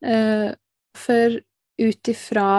[0.00, 0.48] Uh,
[0.96, 1.34] for
[1.80, 2.50] ut ifra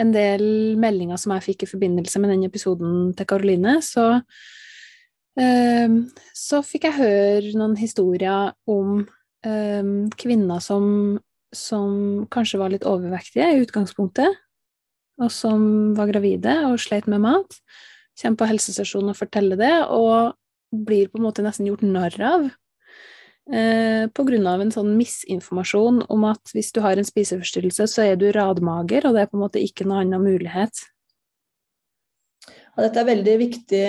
[0.00, 5.98] en del meldinger som jeg fikk i forbindelse med den episoden til Karoline, så uh,
[6.36, 9.04] så fikk jeg høre noen historier om
[9.46, 10.86] kvinner som,
[11.54, 11.90] som
[12.34, 14.40] kanskje var litt overvektige i utgangspunktet,
[15.22, 17.58] og som var gravide og sleit med mat,
[18.20, 20.36] kommer på helsestasjonen og forteller det, og
[20.86, 22.48] blir på en måte nesten gjort narr av.
[23.46, 28.08] Eh, på grunn av en sånn misinformasjon om at hvis du har en spiseforstyrrelse, så
[28.08, 30.82] er du radmager, og det er på en måte ikke noen annen mulighet.
[32.48, 33.84] Ja, dette er veldig viktig,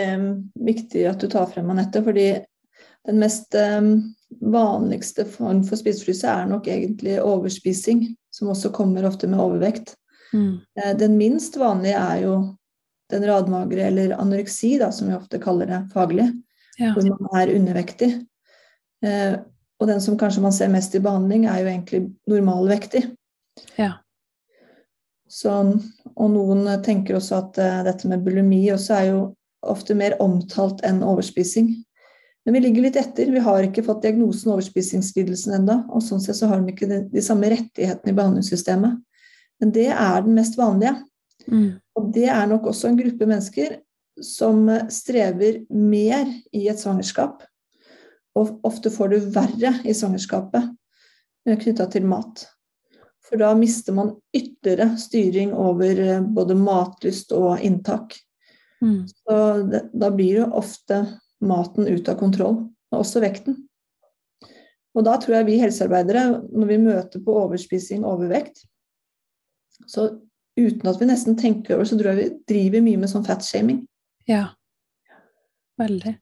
[0.63, 2.29] viktig, at du tar frem, Anette, fordi
[3.07, 3.89] den mest um,
[4.43, 9.95] vanligste form for spiseforstyrrelse er nok egentlig overspising, som også kommer ofte med overvekt.
[10.33, 10.59] Mm.
[10.79, 12.37] Eh, den minst vanlige er jo
[13.11, 16.27] den radmagre eller anoreksi, da, som vi ofte kaller det faglig,
[16.77, 16.91] ja.
[16.95, 18.11] hvor man er undervektig.
[19.05, 19.37] Eh,
[19.77, 23.05] og den som kanskje man ser mest i behandling, er jo egentlig normalvektig.
[23.77, 23.99] Ja.
[25.29, 25.53] Så,
[26.15, 29.19] og noen tenker også at uh, dette med bulimi også er jo
[29.67, 31.73] ofte mer omtalt enn overspising.
[32.47, 33.29] Men vi ligger litt etter.
[33.33, 35.81] Vi har ikke fått diagnosen overspisingslidelsen ennå.
[35.91, 39.01] Og sånn sett så har de ikke de, de samme rettighetene i behandlingssystemet.
[39.61, 40.95] Men det er den mest vanlige.
[41.47, 41.77] Mm.
[41.97, 43.79] Og det er nok også en gruppe mennesker
[44.23, 47.43] som strever mer i et svangerskap.
[48.37, 50.61] Og ofte får det verre i svangerskapet
[51.47, 52.45] eh, knytta til mat.
[53.27, 58.15] For da mister man ytterligere styring over eh, både matlyst og inntak.
[58.81, 59.07] Mm.
[59.09, 59.37] Så
[59.71, 61.03] det, da blir jo ofte
[61.41, 62.61] maten ut av kontroll,
[62.93, 63.57] og også vekten.
[64.97, 68.63] Og da tror jeg vi helsearbeidere, når vi møter på overspising og overvekt,
[69.85, 70.07] så
[70.57, 73.83] uten at vi nesten tenker over så tror jeg vi driver mye med sånn fatshaming.
[74.29, 74.47] Ja.
[75.77, 76.15] Veldig.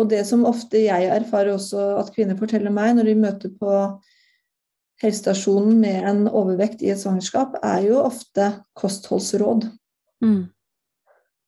[0.00, 3.74] Og det som ofte jeg erfarer også at kvinner forteller meg når de møter på
[5.00, 9.66] helsestasjonen med en overvekt i et svangerskap, er jo ofte kostholdsråd.
[10.24, 10.48] Mm.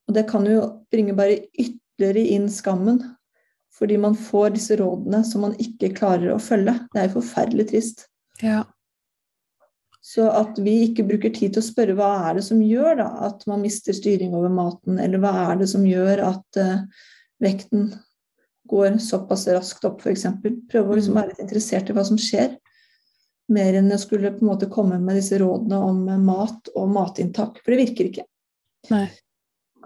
[0.09, 3.01] Og det kan jo bringe bare ytterligere inn skammen.
[3.73, 6.75] Fordi man får disse rådene som man ikke klarer å følge.
[6.93, 8.07] Det er jo forferdelig trist.
[8.45, 8.65] Ja.
[10.03, 13.09] Så at vi ikke bruker tid til å spørre hva er det som gjør da,
[13.29, 17.05] at man mister styring over maten, eller hva er det som gjør at uh,
[17.43, 17.93] vekten
[18.73, 20.27] går såpass raskt opp, f.eks.
[20.73, 21.21] Prøve å liksom mm.
[21.21, 22.57] være litt interessert i hva som skjer,
[23.53, 27.63] mer enn å skulle på en måte komme med disse rådene om mat og matinntak.
[27.63, 28.27] For det virker ikke.
[28.91, 29.07] Nei.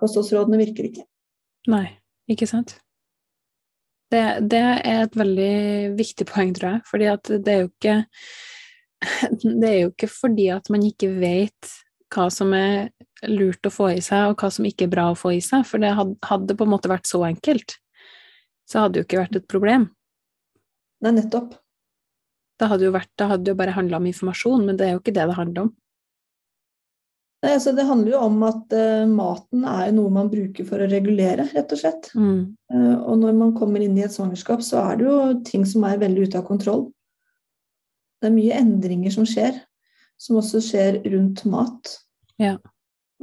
[0.01, 1.07] Kostholdsrådene virker ikke.
[1.73, 1.87] Nei,
[2.31, 2.77] ikke sant.
[4.13, 6.85] Det, det, er et veldig viktig poeng, tror jeg.
[6.89, 7.97] fordi at det er jo ikke
[9.61, 11.73] det er jo ikke fordi at man ikke vet
[12.15, 12.91] hva som er
[13.27, 15.67] lurt å få i seg, og hva som ikke er bra å få i seg,
[15.67, 17.79] for det hadde på en måte vært så enkelt,
[18.67, 19.89] så hadde det jo ikke vært et problem.
[21.05, 21.57] Nei, nettopp.
[22.57, 25.03] Det hadde jo, vært, det hadde jo bare handla om informasjon, men det er jo
[25.03, 25.75] ikke det det handler om.
[27.45, 30.89] Nei, altså Det handler jo om at uh, maten er noe man bruker for å
[30.89, 32.09] regulere, rett og slett.
[32.17, 32.57] Mm.
[32.73, 35.85] Uh, og når man kommer inn i et svangerskap, så er det jo ting som
[35.87, 36.89] er veldig ute av kontroll.
[38.21, 39.59] Det er mye endringer som skjer,
[40.21, 41.97] som også skjer rundt mat.
[42.41, 42.57] Ja.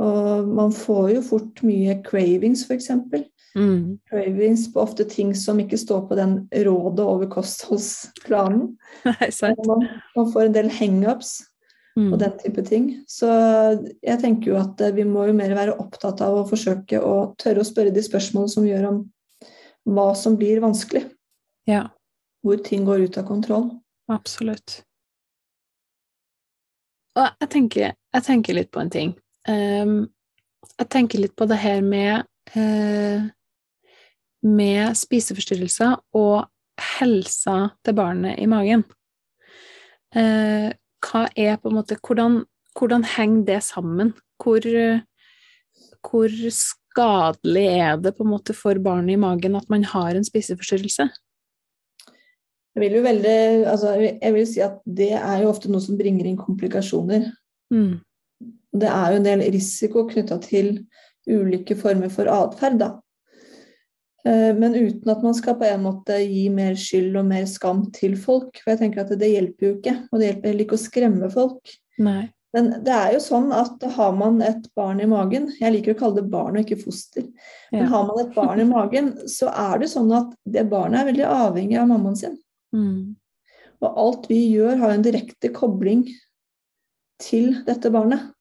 [0.01, 2.89] Og man får jo fort mye cravings, f.eks.
[3.53, 3.99] Mm.
[4.09, 8.75] Cravings på ofte ting som ikke står på den rådet over kostholdsplanen.
[9.67, 11.41] Man, man får en del hangups
[11.93, 12.13] Mm.
[12.13, 12.85] og den type ting.
[13.07, 13.27] Så
[14.01, 17.33] jeg tenker jo at eh, vi må jo mer være opptatt av å forsøke å
[17.37, 19.01] tørre å spørre de spørsmålene som gjør om
[19.93, 21.05] hva som blir vanskelig.
[21.69, 21.91] Ja,
[22.43, 23.69] Hvor ting går ut av kontroll.
[24.13, 24.81] Absolutt.
[27.13, 29.13] Og jeg tenker, jeg tenker litt på en ting.
[29.47, 30.09] Um,
[30.79, 33.25] jeg tenker litt på det her med uh,
[34.43, 36.49] med spiseforstyrrelser og
[36.97, 38.83] helsa til barnet i magen.
[40.13, 40.73] Uh,
[41.03, 42.43] hva er på en måte Hvordan,
[42.77, 44.13] hvordan henger det sammen?
[44.41, 44.65] Hvor,
[46.03, 50.25] hvor skadelig er det på en måte for barnet i magen at man har en
[50.25, 51.09] spiseforstyrrelse?
[52.73, 53.37] Jeg vil jo veldig,
[53.69, 57.27] altså jeg vil si at det er jo ofte noe som bringer inn komplikasjoner.
[57.73, 57.99] Mm.
[58.73, 60.79] Det er jo en del risiko knytta til
[61.29, 62.89] ulike former for atferd, da.
[64.25, 67.85] Eh, Men uten at man skal på en måte gi mer skyld og mer skam
[67.93, 68.57] til folk.
[68.63, 69.95] For jeg tenker at det hjelper jo ikke.
[70.11, 71.75] Og det hjelper heller ikke å skremme folk.
[71.99, 72.31] Nei.
[72.53, 75.97] Men det er jo sånn at har man et barn i magen Jeg liker å
[75.97, 77.25] kalle det barn og ikke foster.
[77.71, 77.89] Men Ja.
[77.89, 81.25] har man et barn i magen, så er det sånn at det barnet er veldig
[81.25, 82.37] avhengig av mammaen sin.
[82.73, 83.15] Mm.
[83.83, 86.05] Og alt vi gjør, har en direkte kobling
[87.21, 88.31] til dette barnet.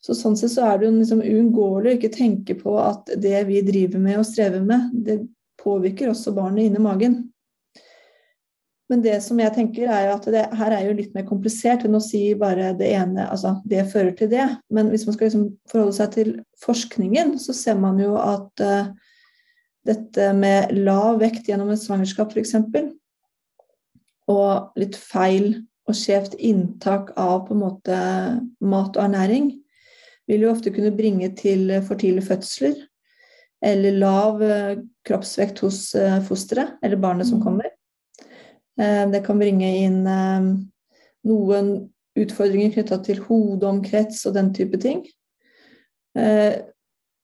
[0.00, 3.60] Så sånn sett så er det jo liksom å ikke tenke på at det vi
[3.64, 5.20] driver med og strever med, det
[5.60, 7.18] påvirker også barnet inni magen.
[8.90, 11.84] Men det som jeg tenker er jo at det her er jo litt mer komplisert
[11.86, 14.48] enn å si bare det ene, altså det fører til det.
[14.72, 16.32] Men hvis man skal liksom forholde seg til
[16.64, 18.88] forskningen, så ser man jo at uh,
[19.86, 22.56] dette med lav vekt gjennom et svangerskap f.eks
[24.30, 25.56] og litt feil
[25.90, 27.96] og skjevt inntak av på en måte
[28.62, 29.50] mat og ernæring
[30.30, 32.76] vil jo ofte kunne bringe til for tidlige fødsler
[33.62, 37.44] eller lav eh, kroppsvekt hos eh, fosteret eller barnet som Mm.
[37.44, 37.70] kommer.
[38.78, 40.04] Eh, Det kan bringe inn
[41.24, 45.06] noen utfordringer knytta til hodeomkrets og den type ting.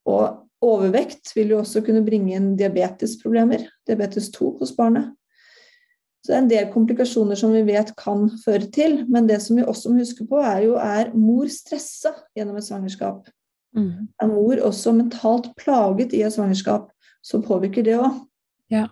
[0.07, 5.15] Og overvekt vil jo også kunne bringe inn diabetesproblemer, diabetes 2 hos barnet.
[6.27, 9.05] Så det er en del komplikasjoner som vi vet kan føre til.
[9.07, 12.67] Men det som vi også må huske på, er jo er mor stressa gjennom et
[12.67, 13.29] svangerskap.
[13.79, 14.09] Mm.
[14.19, 16.89] Er mor også mentalt plaget i et svangerskap,
[17.23, 18.19] så påvirker det òg.
[18.75, 18.89] Ja.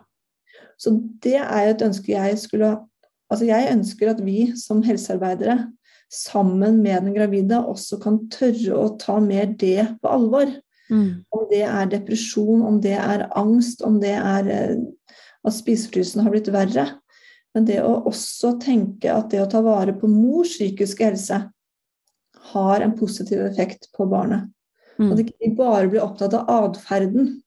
[0.79, 0.94] Så
[1.27, 2.77] det er jo et ønske jeg skulle
[3.33, 5.57] Altså jeg ønsker at vi som helsearbeidere
[6.12, 10.53] sammen med den gravide også kan tørre å ta mer det på alvor.
[10.92, 11.25] Mm.
[11.35, 14.77] Om det er depresjon, om det er angst, om det er eh,
[15.42, 16.87] at spiseforstyrrelsen har blitt verre.
[17.54, 21.38] Men det å også tenke at det å ta vare på mors psykiske helse
[22.50, 24.50] har en positiv effekt på barnet.
[24.94, 25.18] At Mm.
[25.18, 27.40] ikke vi bare blir opptatt av atferden,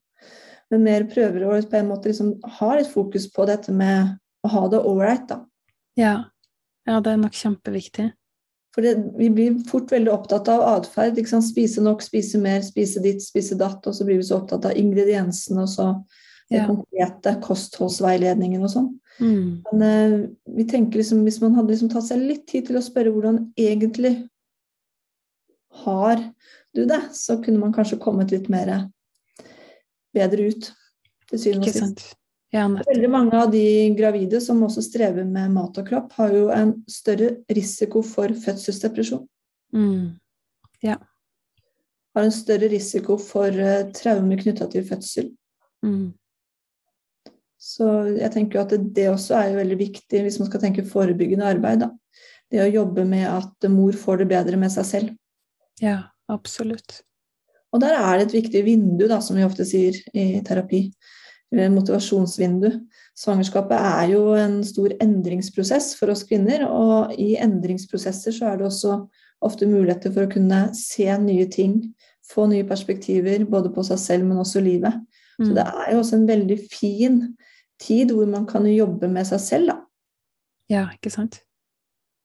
[0.71, 4.49] men mer prøver å på en måte liksom ha litt fokus på dette med å
[4.49, 5.45] ha det ålreit, da.
[5.95, 6.25] Ja.
[6.85, 8.11] ja, det er nok kjempeviktig.
[8.75, 11.17] For det, vi blir fort veldig opptatt av atferd.
[11.17, 11.39] ikke?
[11.41, 13.87] Spise nok, spise mer, spise ditt, spise datt.
[13.87, 15.87] Og så blir vi så opptatt av ingrediensene og så
[16.49, 16.67] det Ja.
[16.67, 18.99] konkrete kostholdsveiledningen og sånn.
[19.19, 19.63] Mm.
[19.71, 22.85] Men eh, vi tenker liksom, hvis man hadde liksom tatt seg litt tid til å
[22.85, 24.13] spørre hvordan egentlig
[25.83, 26.21] har
[26.75, 28.89] du det, så kunne man kanskje kommet litt mer
[30.15, 30.71] bedre ut.
[31.27, 32.05] Til syvende og sist.
[32.55, 32.67] Ja.
[32.71, 36.77] Veldig mange av de gravide som også strever med mat og kropp, har jo en
[36.89, 39.25] større risiko for fødselsdepresjon.
[39.75, 40.15] Mm.
[42.15, 45.27] Har en større risiko for uh, traumer knytta til fødsel.
[45.85, 46.15] Mm.
[47.67, 51.49] Så jeg tenker at det, også er jo veldig viktig hvis man skal tenke forebyggende
[51.49, 51.83] arbeid.
[51.83, 51.89] Da.
[52.51, 55.13] Det å jobbe med at mor får det bedre med seg selv.
[55.83, 55.99] Ja,
[56.31, 57.01] absolutt.
[57.75, 60.87] Og der er det et viktig vindu, da, som vi ofte sier i terapi.
[61.51, 62.69] Eller motivasjonsvindu.
[63.17, 68.67] Svangerskapet er jo en stor endringsprosess for oss kvinner, og i endringsprosesser så er det
[68.67, 68.97] også
[69.43, 71.81] ofte muligheter for å kunne se nye ting,
[72.27, 74.95] få nye perspektiver, både på seg selv, men også livet.
[75.37, 75.55] Så Mm.
[75.55, 77.19] det er jo også en veldig fin
[77.79, 79.77] tid hvor man kan jobbe med seg selv, da.
[80.69, 81.41] Ja, ikke sant.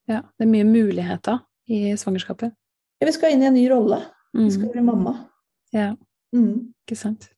[0.09, 1.39] Ja, det er mye muligheter
[1.71, 2.51] i svangerskapet.
[2.99, 4.01] Ja, vi skal inn i en ny rolle.
[4.33, 4.71] Vi skal Mm.
[4.71, 5.13] bli mamma.
[5.73, 5.95] Ja,
[6.33, 6.73] Mm.
[6.87, 7.29] ikke sant.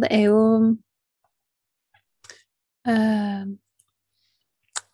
[0.00, 0.76] Det er jo
[2.88, 3.44] uh,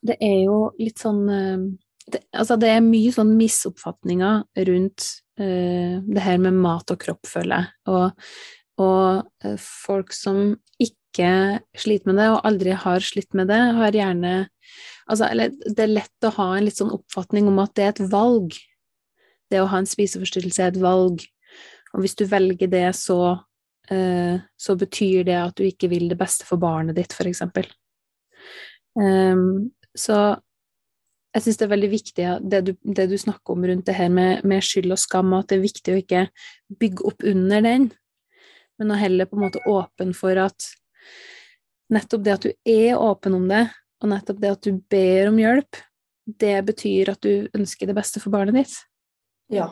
[0.07, 1.77] Det er jo litt sånn uh,
[2.11, 5.09] det, Altså, det er mye sånn misoppfatninger rundt
[5.41, 7.67] uh, det her med mat og kropp, føler jeg.
[7.87, 8.13] Og,
[8.81, 11.33] og folk som ikke ikke
[11.79, 14.35] sliter med det, og aldri har slitt med det, har gjerne
[15.11, 15.27] Altså,
[15.67, 18.55] det er lett å ha en litt sånn oppfatning om at det er et valg.
[19.51, 21.25] Det å ha en spiseforstyrrelse er et valg.
[21.91, 23.17] Og hvis du velger det, så,
[23.91, 27.67] eh, så betyr det at du ikke vil det beste for barnet ditt, eksempel.
[28.95, 30.39] Um, så
[31.35, 34.11] jeg syns det er veldig viktig, det du, det du, snakker om rundt det her
[34.11, 36.23] med, med skyld og skam, at det er viktig å ikke
[36.81, 37.91] bygge opp under den,
[38.81, 40.71] men å heller på en måte åpen for at
[41.91, 43.65] nettopp det at du er åpen om det,
[44.01, 45.81] og nettopp det at du ber om hjelp,
[46.41, 48.77] det betyr at du ønsker det beste for barnet ditt.
[49.51, 49.67] Ja.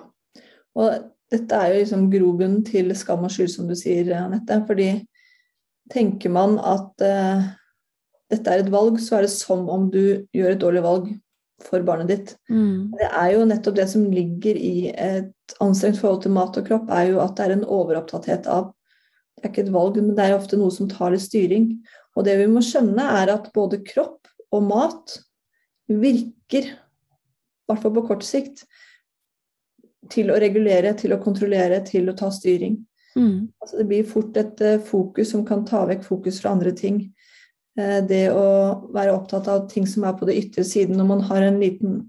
[0.79, 4.59] Og dette er jo liksom grobunnen til skam og skyld, som du sier, Anette.
[4.67, 4.91] Fordi
[5.93, 7.49] tenker man at uh,
[8.33, 11.11] dette er et valg, så er det som om du gjør et dårlig valg
[11.65, 12.35] for barnet ditt.
[12.51, 12.95] Mm.
[12.99, 16.91] Det er jo nettopp det som ligger i et anstrengt forhold til mat og kropp,
[16.95, 18.71] er jo at det er en overopptatthet av
[19.39, 21.71] Det er ikke et valg, men det er ofte noe som tar litt styring.
[22.19, 25.15] Og det vi må skjønne, er at både kropp og mat
[25.89, 28.65] virker, i hvert fall på kort sikt,
[30.11, 32.81] til å regulere, til å kontrollere, til å ta styring.
[33.19, 33.49] Mm.
[33.63, 37.01] Altså det blir fort et uh, fokus som kan ta vekk fokus fra andre ting.
[37.79, 40.99] Uh, det å være opptatt av ting som er på det ytre siden.
[40.99, 42.01] Når man har en liten,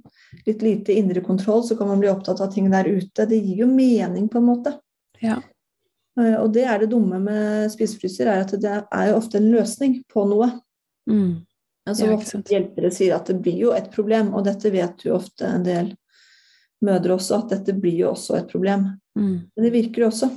[0.47, 3.27] litt lite indre kontroll, så kan man bli opptatt av ting der ute.
[3.29, 4.77] Det gir jo mening, på en måte.
[5.21, 5.41] Ja.
[6.19, 9.49] Eh, og det er det dumme med spisefryser, er at det er jo ofte en
[9.53, 10.51] løsning på noe.
[11.09, 11.45] Mm.
[11.89, 15.47] Altså, ofte hjelpere sier at det blir jo et problem, og dette vet jo ofte
[15.47, 15.93] en del
[16.85, 18.85] mødre også, at dette blir jo også et problem.
[19.17, 19.37] Mm.
[19.47, 20.29] Men det virker jo også.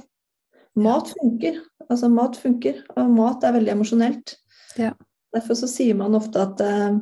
[0.82, 1.60] Mat funker.
[1.88, 4.36] Altså, mat funker, og mat er veldig emosjonelt.
[4.80, 4.94] Ja.
[5.34, 6.96] Derfor så sier man ofte at uh,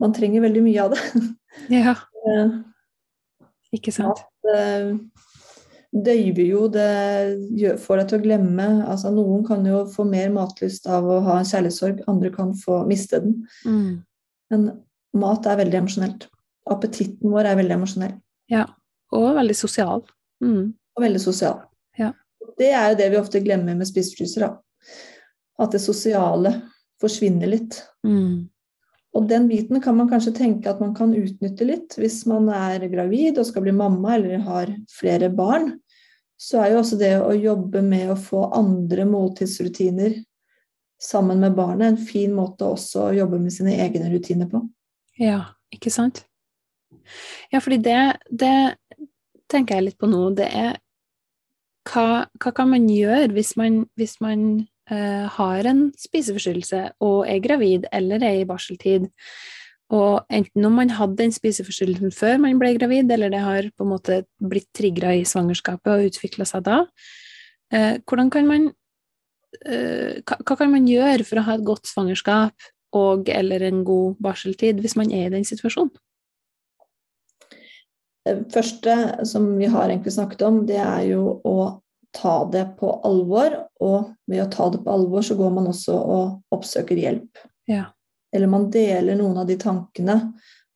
[0.00, 1.26] man trenger veldig mye av det.
[1.80, 1.98] ja.
[2.24, 2.58] Uh,
[3.76, 4.22] Ikke sant.
[4.46, 5.27] Mat, uh,
[5.92, 8.66] døyver jo, det får deg til å glemme.
[8.88, 12.82] Altså, noen kan jo få mer matlyst av å ha en kjærlighetssorg, andre kan få
[12.88, 13.38] miste den.
[13.64, 14.02] Mm.
[14.52, 14.66] Men
[15.18, 16.28] mat er veldig emosjonelt.
[16.68, 18.16] Appetitten vår er veldig emosjonell.
[18.52, 18.66] Ja,
[19.16, 20.04] og veldig sosial.
[20.44, 20.74] Mm.
[20.96, 21.62] Og veldig sosial.
[21.98, 22.12] Ja.
[22.58, 24.58] Det er jo det vi ofte glemmer med spiseforstyrrelser.
[25.58, 26.52] At det sosiale
[27.02, 27.80] forsvinner litt.
[28.06, 28.48] Mm.
[29.16, 32.84] Og den biten kan man kanskje tenke at man kan utnytte litt hvis man er
[32.92, 35.72] gravid og skal bli mamma eller har flere barn.
[36.38, 40.20] Så er jo også det å jobbe med å få andre måltidsrutiner
[41.02, 44.62] sammen med barnet en fin måte også å jobbe med sine egne rutiner på.
[45.18, 45.40] Ja,
[45.74, 46.24] ikke sant?
[47.52, 47.98] Ja, fordi det,
[48.30, 48.54] det
[49.50, 50.28] tenker jeg litt på nå.
[50.36, 50.78] Det er
[51.88, 57.84] hva, hva kan man gjøre hvis man, hvis man har en spiseforstyrrelse og er gravid
[57.92, 59.08] eller er i barseltid,
[59.94, 63.86] og enten om man hadde den spiseforstyrrelsen før man ble gravid, eller det har på
[63.86, 66.82] en måte blitt trigga i svangerskapet og utvikla seg da,
[67.72, 68.66] eh, hvordan kan man
[69.64, 74.20] eh, hva, kan man gjøre for å ha et godt svangerskap og eller en god
[74.20, 75.94] barseltid hvis man er i den situasjonen?
[78.28, 81.58] Det første som vi har egentlig snakket om, det er jo å
[82.16, 85.96] ta det på alvor, og ved å ta det på alvor, så går man også
[85.98, 87.40] og oppsøker hjelp.
[87.68, 87.90] Ja.
[88.34, 90.18] Eller man deler noen av de tankene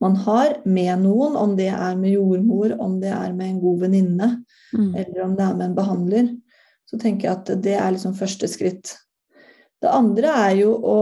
[0.03, 3.85] man har med noen, om det er med jordmor, om det er med en god
[3.85, 4.29] venninne,
[4.75, 4.88] mm.
[4.99, 6.33] eller om det er med en behandler.
[6.90, 8.97] Så tenker jeg at det er liksom første skritt.
[9.83, 10.99] Det andre er jo å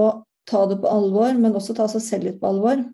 [0.48, 2.84] ta det på alvor, men også ta seg selv litt på alvor.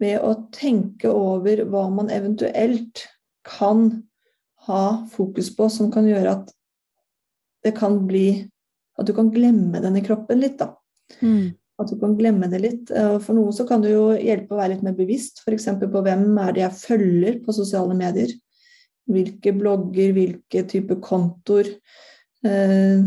[0.00, 3.04] Ved å tenke over hva man eventuelt
[3.46, 3.90] kan
[4.66, 6.52] ha fokus på som kan gjøre at
[7.66, 8.46] det kan bli
[8.96, 10.70] At du kan glemme den i kroppen litt, da.
[11.20, 11.52] Mm.
[11.76, 12.88] At du kan glemme det litt.
[12.88, 15.66] For noen så kan det jo hjelpe å være litt mer bevisst, f.eks.
[15.82, 18.32] på hvem er det jeg følger på sosiale medier.
[19.12, 21.68] Hvilke blogger, hvilke type kontoer.
[22.40, 23.04] Eh,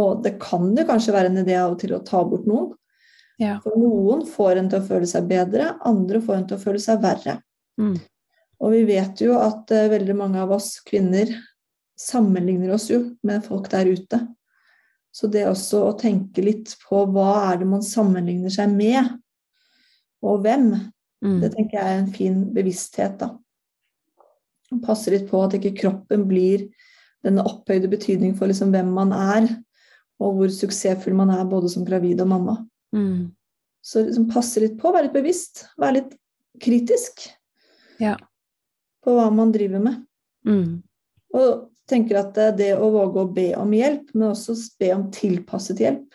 [0.00, 2.72] og det kan jo kanskje være en idé av og til å ta bort noen.
[3.38, 3.58] Ja.
[3.62, 6.80] For noen får en til å føle seg bedre, andre får en til å føle
[6.82, 7.38] seg verre.
[7.78, 7.98] Mm.
[8.58, 11.30] Og vi vet jo at uh, veldig mange av oss kvinner
[11.98, 14.20] sammenligner oss jo med folk der ute.
[15.14, 19.16] Så det også å tenke litt på hva er det man sammenligner seg med,
[20.22, 20.70] og hvem,
[21.24, 21.38] mm.
[21.42, 23.32] det tenker jeg er en fin bevissthet, da.
[24.84, 26.66] Passe litt på at ikke kroppen blir
[27.24, 29.48] denne opphøyde betydning for liksom hvem man er,
[30.22, 32.56] og hvor suksessfull man er både som gravid og mamma.
[32.94, 33.30] Mm.
[33.82, 36.14] Så liksom passe litt på, være litt bevisst, være litt
[36.62, 37.28] kritisk
[37.98, 38.14] ja.
[39.08, 40.04] På hva man driver med.
[40.44, 40.78] Mm.
[41.38, 41.48] Og
[41.88, 46.06] tenker at det å våge å be om hjelp, men også be om tilpasset hjelp.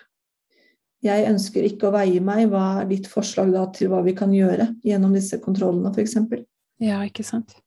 [1.03, 2.45] Jeg ønsker ikke å veie meg.
[2.51, 6.45] Hva er ditt forslag da til hva vi kan gjøre gjennom disse kontrollene, f.eks.?
[6.83, 7.57] Ja, ikke sant.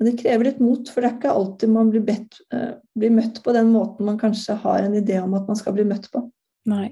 [0.00, 3.12] Men det krever litt mot, for det er ikke alltid man blir, bedt, uh, blir,
[3.14, 6.08] møtt på den måten man kanskje har en idé om at man skal bli møtt
[6.10, 6.24] på.
[6.72, 6.88] Nei.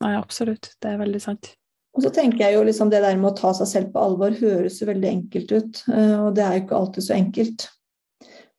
[0.00, 0.70] Nei, absolutt.
[0.80, 1.52] Det er veldig sant.
[1.92, 4.34] Og så tenker jeg jo liksom det der med å ta seg selv på alvor
[4.38, 7.66] høres jo veldig enkelt ut, eh, og det er jo ikke alltid så enkelt.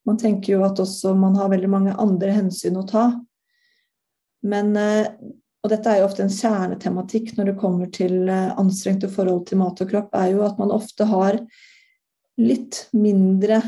[0.05, 3.07] Man tenker jo at også man har veldig mange andre hensyn å ta.
[4.45, 5.07] Men, eh,
[5.63, 9.63] og dette er jo ofte en kjernetematikk når det kommer til eh, anstrengte forhold til
[9.63, 11.39] mat og kropp, er jo at man ofte har
[12.37, 13.61] litt mindre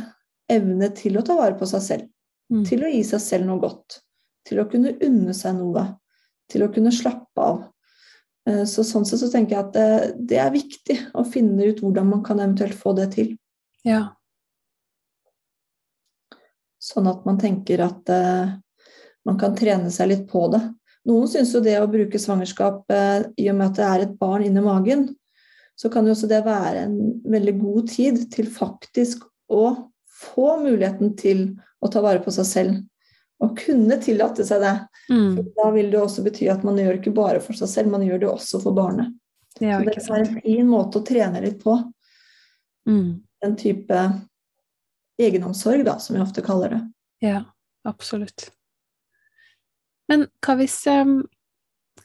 [0.52, 2.10] evne til å ta vare på seg selv.
[2.54, 2.66] Mm.
[2.68, 4.02] Til å gi seg selv noe godt.
[4.46, 5.88] Til å kunne unne seg noe.
[6.52, 7.64] Til å kunne slappe av.
[8.50, 9.88] Eh, så sånn sett så tenker jeg at det,
[10.30, 13.34] det, er viktig å finne ut hvordan man kan eventuelt få det til.
[13.86, 14.14] Ja.
[16.82, 18.56] Sånn at man tenker at uh,
[19.26, 20.62] man kan trene seg litt på det.
[21.10, 24.18] Noen syns jo det å bruke svangerskap uh, i og med at det er et
[24.20, 25.08] barn inni magen,
[25.76, 29.66] så kan jo også det være en veldig god tid til faktisk å
[30.06, 31.48] få muligheten til
[31.82, 32.78] å ta vare på seg selv
[33.44, 34.76] å kunne tillate seg det.
[35.12, 35.40] Mm.
[35.58, 38.06] Da vil det også bety at man gjør det ikke bare for seg selv, man
[38.06, 39.12] gjør det også for barnet.
[39.64, 41.78] Ja, så det er en fin måte å trene litt på.
[42.90, 43.24] Mm.
[43.46, 44.02] En type
[45.22, 46.82] egenomsorg, da, som vi ofte kaller det.
[47.24, 47.42] Ja,
[47.88, 48.50] absolutt.
[50.12, 51.22] Men hva hvis, um,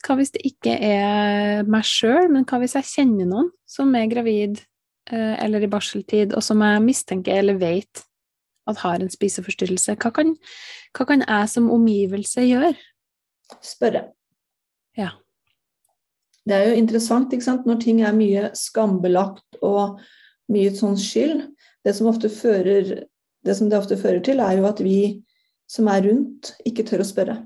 [0.07, 4.09] hva hvis det ikke er meg sjøl, men hva hvis jeg kjenner noen som er
[4.12, 4.62] gravid
[5.11, 8.05] uh, eller i barseltid, og som jeg mistenker eller vet
[8.71, 9.97] at har en spiseforstyrrelse.
[10.01, 10.35] Hva kan,
[10.97, 12.73] hva kan jeg som omgivelse gjøre?
[13.64, 14.07] Spørre.
[14.99, 15.12] Ja.
[16.49, 17.66] Det er jo interessant ikke sant?
[17.68, 20.01] når ting er mye skambelagt og
[20.51, 21.47] mye sånn skyld.
[21.85, 23.07] Det som, fører,
[23.47, 25.23] det som det ofte fører til, er jo at vi
[25.71, 27.37] som er rundt, ikke tør å spørre.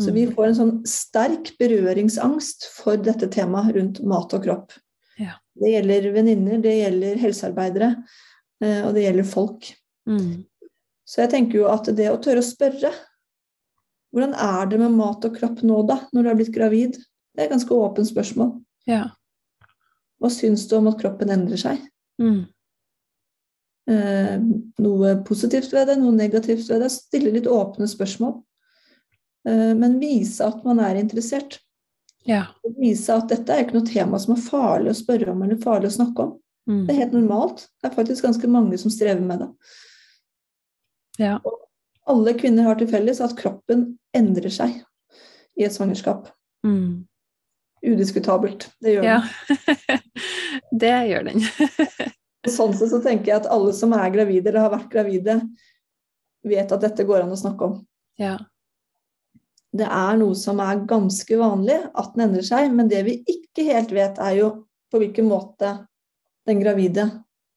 [0.00, 0.32] Så vi mm.
[0.34, 4.76] får en sånn sterk berøringsangst for dette temaet rundt mat og kropp.
[5.20, 5.36] Ja.
[5.60, 7.90] Det gjelder venninner, det gjelder helsearbeidere.
[8.62, 9.70] Eh, og det gjelder folk.
[10.08, 10.44] Mm.
[11.08, 12.92] Så jeg tenker jo at det å tørre å spørre
[14.12, 16.98] Hvordan er det med mat og kropp nå, da, når du er blitt gravid?
[17.32, 18.50] Det er et ganske åpent spørsmål.
[18.84, 19.06] Ja.
[20.20, 21.80] Hva syns du om at kroppen endrer seg?
[22.20, 22.42] Mm.
[23.88, 24.34] Eh,
[24.84, 26.90] noe positivt ved det, noe negativt ved det.
[26.92, 28.36] Stille litt åpne spørsmål.
[29.48, 31.62] Eh, men vise at man er interessert.
[32.28, 32.44] Ja.
[32.76, 35.88] Vise at dette er ikke noe tema som er farlig å spørre om eller farlig
[35.88, 36.36] å snakke om.
[36.68, 36.84] Mm.
[36.86, 37.66] Det er helt normalt.
[37.82, 39.48] Det er faktisk ganske mange som strever med det.
[41.22, 41.36] Ja.
[42.08, 44.78] Alle kvinner har til felles at kroppen endrer seg
[45.58, 46.30] i et svangerskap.
[46.66, 47.04] Mm.
[47.82, 48.70] Udiskutabelt.
[48.82, 49.18] Det gjør ja.
[49.48, 50.00] den.
[50.84, 51.46] det gjør den.
[52.56, 55.38] sånn sett så tenker jeg at alle som er gravide eller har vært gravide,
[56.46, 57.78] vet at dette går an å snakke om.
[58.18, 58.36] Ja.
[59.72, 63.64] Det er noe som er ganske vanlig at den endrer seg, men det vi ikke
[63.70, 64.50] helt vet, er jo
[64.92, 65.70] på hvilken måte
[66.48, 67.08] den gravide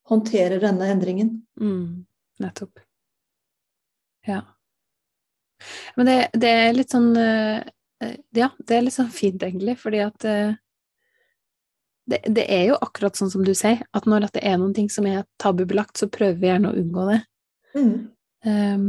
[0.09, 1.31] håndterer denne endringen.
[1.61, 2.05] Mm,
[2.39, 2.79] nettopp.
[4.25, 4.41] Ja.
[5.95, 7.63] Men det, det, er litt sånn eh,
[8.35, 10.57] Ja, det er litt sånn fint, egentlig, fordi at eh,
[12.05, 14.91] det, det, er jo akkurat sånn som du sier, at når det er noen ting
[14.93, 17.21] som er tabubelagt, så prøver vi gjerne å unngå det.
[17.75, 17.95] Mm.
[18.45, 18.85] Um,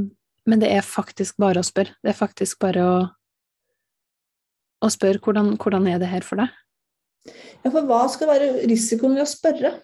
[0.46, 1.96] men det er faktisk bare å spørre.
[2.04, 2.98] Det er faktisk bare å,
[4.84, 6.52] å spørre hvordan, hvordan er det her for deg?
[7.26, 9.76] Ja, for hva skal være risikoen ved å spørre?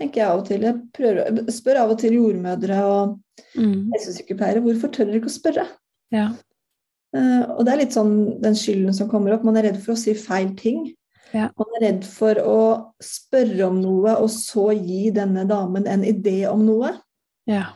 [0.00, 0.66] tenker jeg av og til.
[0.66, 3.16] Jeg prøver, spør av og til jordmødre og
[3.58, 3.90] mm.
[3.94, 5.66] helsesykepleiere hvorfor tør dere ikke å spørre.
[6.14, 6.30] Ja.
[7.16, 9.44] Uh, og det er litt sånn den skylden som kommer opp.
[9.46, 10.88] Man er redd for å si feil ting.
[11.34, 11.50] Ja.
[11.58, 12.62] Man er redd for å
[13.02, 16.94] spørre om noe, og så gi denne damen en idé om noe.
[17.50, 17.72] Ja.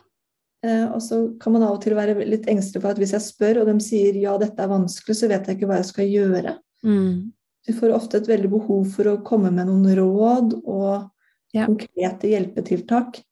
[0.65, 3.27] Uh, og så kan man av og til være litt engstelig for at hvis jeg
[3.27, 6.09] spør, og de sier ja, dette er vanskelig, så vet jeg ikke hva jeg skal
[6.09, 6.59] gjøre.
[6.87, 7.35] Mm.
[7.65, 11.09] Du får ofte et veldig behov for å komme med noen råd og
[11.55, 11.65] ja.
[11.65, 13.23] konkrete hjelpetiltak.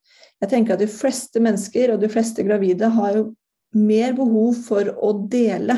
[0.41, 3.27] Jeg tenker at de fleste mennesker og de fleste gravide har jo
[3.77, 5.77] mer behov for å dele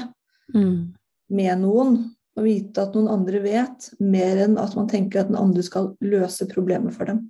[0.54, 0.96] mm.
[1.36, 1.98] med noen
[2.36, 5.94] og vite at noen andre vet, mer enn at man tenker at den andre skal
[6.04, 7.22] løse problemet for dem.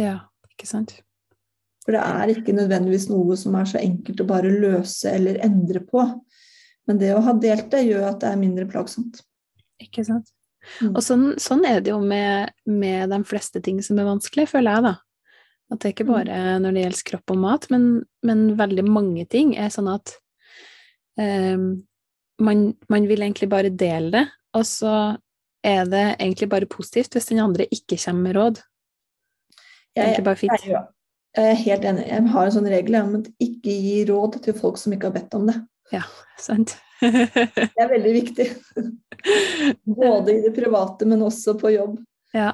[0.00, 0.96] Ja, ikke sant?
[1.84, 5.82] For det er ikke nødvendigvis noe som er så enkelt å bare løse eller endre
[5.84, 6.06] på.
[6.88, 9.20] Men det å ha delt det, gjør at det er mindre plagsomt.
[9.84, 10.32] Ikke sant.
[10.80, 10.92] Mm.
[10.94, 14.76] Og sånn, sånn, er det jo med, med, de fleste ting som er vanskelig, føler
[14.76, 14.94] jeg, da.
[15.72, 16.12] At det er ikke mm.
[16.12, 17.88] bare når det gjelder kropp og mat, men,
[18.26, 20.16] men veldig mange ting er sånn at
[21.20, 21.68] um,
[22.44, 24.94] man, man, vil egentlig bare dele det, og så
[25.64, 28.64] er det egentlig bare positivt hvis den andre ikke kommer med råd.
[29.94, 30.66] Det er egentlig bare fint.
[30.66, 30.82] Jeg,
[31.34, 32.08] jeg er helt enig.
[32.10, 35.16] Jeg har en sånn regel om at ikke gi råd til folk som ikke har
[35.16, 35.56] bedt om det.
[35.92, 36.04] Ja,
[36.40, 36.76] sant.
[37.00, 38.46] det er veldig viktig.
[39.84, 41.98] Både i det private, men også på jobb.
[42.34, 42.52] Ja.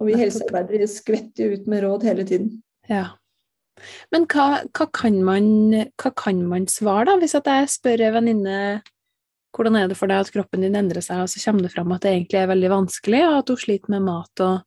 [0.00, 2.50] Og vi helsearbeidere skvetter jo ut med råd hele tiden.
[2.90, 3.16] Ja.
[4.12, 5.48] Men hva, hva, kan man,
[6.00, 8.58] hva, kan man, svare, da, hvis jeg spør ei venninne
[9.56, 11.92] hvordan er det for deg at kroppen din endrer seg, og så kommer det fram
[11.94, 14.58] at det egentlig er veldig vanskelig, og at hun sliter med mat og,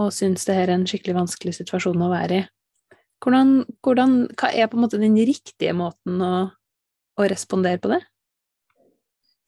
[0.00, 2.46] og syns det her er en skikkelig vanskelig situasjon å være i?
[3.20, 3.52] Hvordan,
[3.84, 6.32] hvordan, hva er på en måte den riktige måten å,
[7.20, 8.00] å respondere på det?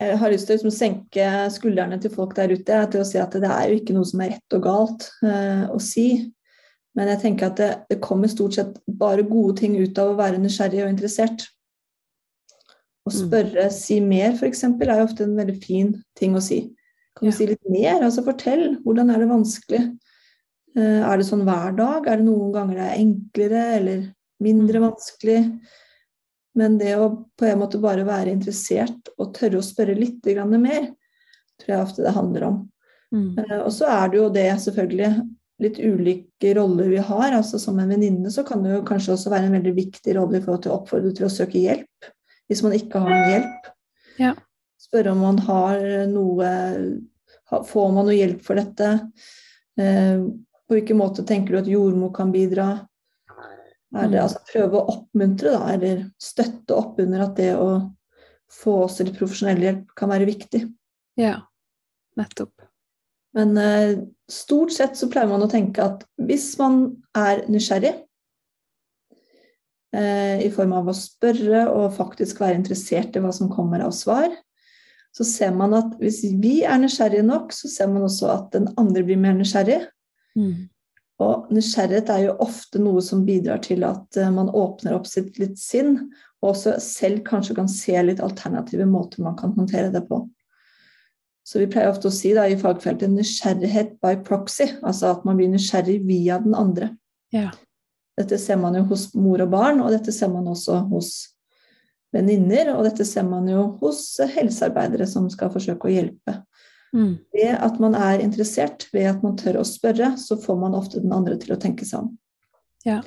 [0.03, 3.21] Jeg har lyst til å liksom senke skuldrene til folk der ute til å si
[3.23, 6.07] at det er jo ikke noe som er rett og galt eh, å si.
[6.99, 10.19] Men jeg tenker at det, det, kommer stort sett bare gode ting ut av å
[10.19, 11.47] være nysgjerrig og interessert.
[13.07, 13.17] Å mm.
[13.17, 13.77] spørre, mm.
[13.77, 16.65] si mer, f.eks., er jo ofte en veldig fin ting å si.
[17.17, 17.37] Kan du ja.
[17.37, 18.03] si litt mer?
[18.03, 18.67] Altså fortell.
[18.85, 19.85] Hvordan er det vanskelig?
[20.77, 22.09] Eh, er det sånn hver dag?
[22.09, 24.05] Er det noen ganger det er enklere eller
[24.43, 24.87] mindre mm.
[24.91, 25.41] vanskelig?
[26.59, 27.07] Men det å
[27.39, 30.27] på en måte bare være interessert og tørre å spørre litt
[30.61, 30.91] mer,
[31.61, 32.59] tror jeg ofte det handler om.
[33.13, 33.39] Mm.
[33.39, 35.13] Uh, og så er det jo det, selvfølgelig,
[35.63, 37.33] litt ulike roller vi har.
[37.33, 40.39] altså Som en venninne så kan det jo kanskje også være en veldig viktig rolle
[40.39, 42.13] i forhold til å oppfordre til å søke hjelp
[42.51, 43.69] hvis man ikke har hjelp.
[44.21, 44.33] Ja.
[44.83, 45.81] Spørre om man har
[46.11, 46.51] noe
[47.53, 48.87] Får man noe hjelp for dette?
[49.77, 52.87] Eh, på hvilken måte tenker du at jordmor kan bidra?
[53.93, 54.23] Er det, mm.
[54.25, 57.69] altså, prøve å oppmuntre, da, eller støtte opp under at det å
[58.53, 60.63] få også litt profesjonell hjelp kan være viktig.
[61.21, 61.43] Ja,
[62.21, 62.55] nettopp.
[63.37, 66.83] Men eh, stort sett så pleier man å tenke at hvis man
[67.17, 67.95] er nysgjerrig,
[69.97, 73.95] eh, i form av å spørre og faktisk være interessert i hva som kommer av
[73.97, 74.33] svar,
[75.13, 78.71] så ser man at hvis vi er nysgjerrige nok, så ser man også at den
[78.81, 79.83] andre blir mer nysgjerrig.
[80.37, 80.69] Mm.
[81.21, 85.37] Og nysgjerrighet er jo ofte noe som bidrar til at eh, man åpner opp sitt
[85.43, 85.99] litt sinn,
[86.43, 90.25] og også selv kanskje kan se litt alternative måter man kan håndtere det på.
[91.47, 95.39] Så vi pleier ofte å si da, i fagfeltet nysgjerrighet by proxy, altså at man
[95.39, 96.93] blir nysgjerrig via den andre.
[97.35, 97.51] Ja.
[98.19, 101.13] Dette ser man jo hos mor og barn, og dette ser man også hos
[102.15, 104.05] venninner, og dette ser man jo hos
[104.35, 106.37] helsearbeidere som skal forsøke å hjelpe.
[106.93, 107.17] Mm.
[107.33, 111.01] Ved at man er interessert, ved at man tør å spørre, så får man ofte
[111.01, 112.13] den andre til å tenke seg om.
[112.85, 113.01] Ja.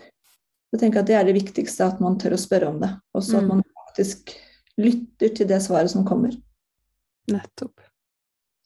[0.74, 2.92] Jeg tenker at Det er det viktigste, at man tør å spørre om det.
[3.16, 3.54] Og så at mm.
[3.54, 4.34] man faktisk
[4.82, 6.34] lytter til det svaret som kommer.
[7.32, 7.86] Nettopp.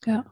[0.08, 0.24] Ja.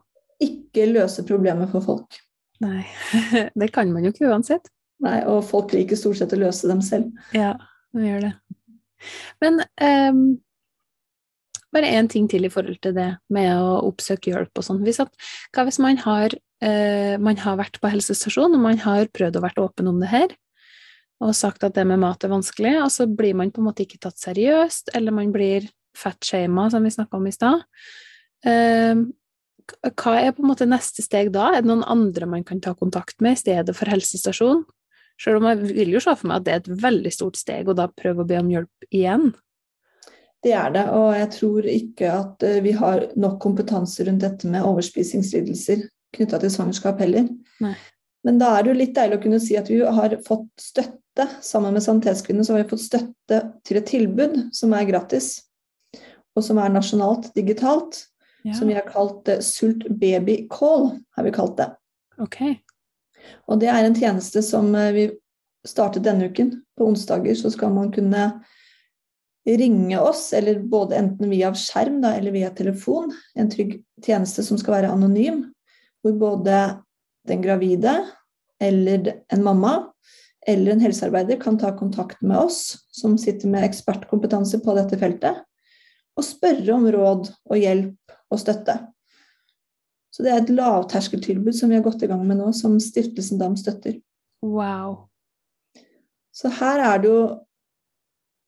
[0.42, 2.18] Ikke løse problemet for folk.
[2.64, 2.82] Nei,
[3.60, 4.72] det kan man jo ikke uansett.
[5.04, 7.12] Nei, og folk liker stort sett å løse dem selv.
[7.36, 7.52] Ja,
[7.94, 8.32] de gjør det.
[9.44, 10.22] Men um,
[11.74, 14.82] bare én ting til i forhold til det med å oppsøke hjelp og sånn.
[14.82, 19.44] Hva hvis man har, uh, man har vært på helsestasjon, og man har prøvd å
[19.44, 20.34] være åpen om det her,
[21.24, 23.84] og sagt at det med mat er vanskelig, og så blir man på en måte
[23.84, 25.66] ikke tatt seriøst, eller man blir
[25.98, 27.64] fatshama, som vi snakka om i stad.
[28.46, 29.08] Uh,
[29.98, 31.50] hva er på en måte neste steg da?
[31.52, 34.64] Er det noen andre man kan ta kontakt med i stedet for helsestasjon?
[35.18, 37.68] Selv om jeg vil jo se for meg at det er et veldig stort steg,
[37.68, 39.32] og da prøve å be om hjelp igjen.
[40.44, 44.50] Det er det, og jeg tror ikke at eh, vi har nok kompetanse rundt dette
[44.50, 45.82] med overspisingslidelser
[46.14, 47.26] knytta til svangerskap heller.
[47.64, 47.74] Nei.
[48.26, 51.26] Men da er det jo litt deilig å kunne si at vi har fått støtte
[51.42, 55.30] sammen med Sanitetskvinnene, så har vi fått støtte til et tilbud som er gratis,
[56.36, 58.04] og som er nasjonalt digitalt
[58.46, 58.54] ja.
[58.54, 60.92] som vi har kalt uh, Sult baby call.
[61.16, 61.70] har vi kalt det.
[62.22, 62.58] Okay.
[63.46, 65.08] Og det er en tjeneste som uh, vi
[65.66, 66.54] startet denne uken.
[66.78, 68.30] På onsdager så skal man kunne
[69.46, 73.12] ringe oss, eller både enten via skjerm da, eller via telefon.
[73.34, 75.44] En trygg tjeneste som skal være anonym,
[76.02, 76.58] hvor både
[77.28, 77.94] den gravide
[78.60, 79.72] eller en mamma
[80.48, 85.42] eller en helsearbeider kan ta kontakt med oss, som sitter med ekspertkompetanse på dette feltet,
[86.16, 88.78] og spørre om råd og hjelp og støtte.
[90.14, 93.38] Så det er et lavterskeltilbud som vi har gått i gang med nå, som Stiftelsen
[93.38, 93.98] Dam støtter.
[94.42, 95.04] Wow.
[96.34, 97.20] Så her er det jo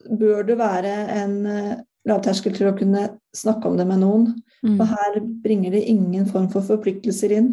[0.07, 4.31] Bør det være en uh, lavterskel til å kunne snakke om det med noen.
[4.65, 4.77] Mm.
[4.79, 7.53] Og her bringer det ingen form for forpliktelser inn.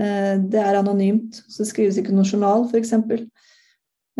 [0.00, 2.94] Uh, det er anonymt, så det skrives ikke noen journal, f.eks.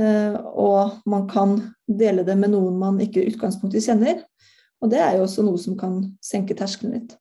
[0.00, 4.24] Uh, og man kan dele det med noen man ikke i utgangspunktet kjenner.
[4.80, 7.18] Og det er jo også noe som kan senke terskelen litt.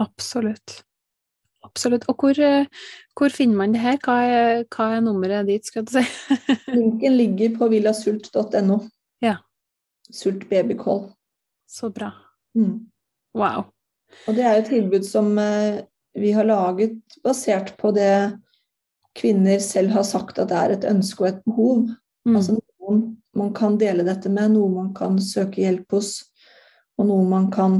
[0.00, 0.80] Absolutt.
[1.66, 2.06] Absolutt.
[2.08, 2.66] Og hvor, eh,
[3.16, 3.98] hvor, finner man det her?
[4.04, 6.04] Hva er, hva er nummeret dit, skal du si?
[6.78, 8.78] Linken ligger på villasult.no.
[10.14, 11.08] Sult babycall.
[11.70, 12.12] Så bra.
[12.58, 12.90] Mm.
[13.36, 13.68] Wow.
[14.26, 15.82] Og det er et tilbud som eh,
[16.18, 18.38] vi har laget basert på det
[19.16, 21.86] kvinner selv har sagt at det er et ønske og et behov.
[22.26, 22.36] Mm.
[22.36, 23.04] Altså noen
[23.38, 26.16] man kan dele dette med, noe man kan søke hjelp hos
[26.98, 27.78] og noe man kan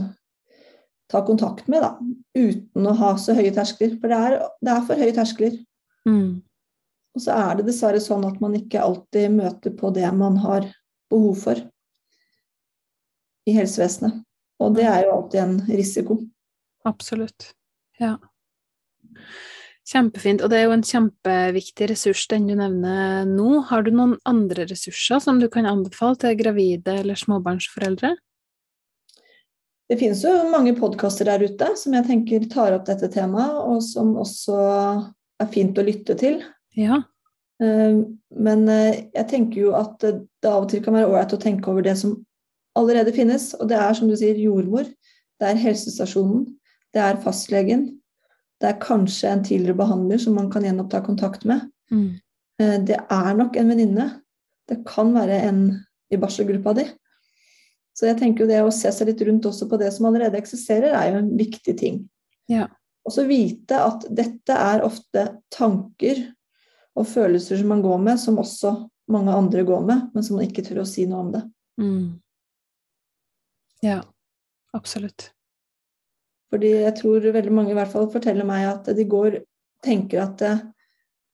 [1.10, 1.96] ta kontakt med, da,
[2.38, 3.96] uten å ha så høye terskler.
[4.00, 5.58] For det er, det er for høye terskler.
[6.08, 6.40] Mm.
[7.16, 10.68] Og så er det dessverre sånn at man ikke alltid møter på det man har
[11.10, 11.60] behov for
[13.48, 14.20] i helsevesenet.
[14.60, 16.18] Og det er jo alltid en risiko.
[16.88, 17.52] Absolutt.
[18.00, 18.16] Ja.
[19.90, 20.42] Kjempefint.
[20.44, 23.62] Og det er jo en kjempeviktig ressurs, den du nevner nå.
[23.70, 28.14] Har du noen andre ressurser som du kan anbefale til gravide eller småbarnsforeldre?
[29.90, 33.80] Det finnes jo mange podkaster der ute som jeg tenker tar opp dette temaet, og
[33.82, 34.58] som også
[35.40, 36.38] er fint å lytte til.
[36.78, 37.00] Ja.
[37.58, 37.98] Eh,
[38.46, 41.72] men eh, jeg tenker jo at det av og til kan være ålreit å tenke
[41.72, 42.14] over det som
[42.78, 43.52] allerede finnes.
[43.58, 44.88] Og det er som du sier jordmor,
[45.40, 46.46] det er helsestasjonen,
[46.94, 47.86] det er fastlegen,
[48.60, 51.64] det er kanskje en tidligere behandler som man kan gjenoppta kontakt med.
[51.90, 52.18] Mm.
[52.60, 54.08] Eh, det er nok en venninne.
[54.68, 55.62] Det kan være en
[56.12, 56.84] i barselgruppa di.
[57.96, 60.38] Så jeg tenker jo det å se seg litt rundt også på det som allerede
[60.38, 62.02] eksisterer, er jo en viktig ting.
[62.50, 62.68] Ja.
[63.06, 66.20] Og så vite at dette er ofte tanker
[66.98, 68.74] og følelser som man går med, som også
[69.10, 71.42] mange andre går med, men som man ikke tør å si noe om det.
[71.80, 72.20] Mm.
[73.84, 74.00] Ja,
[74.76, 75.30] absolutt.
[76.50, 79.40] Fordi jeg tror veldig mange i hvert fall forteller meg at de går
[79.84, 80.62] tenker at eh,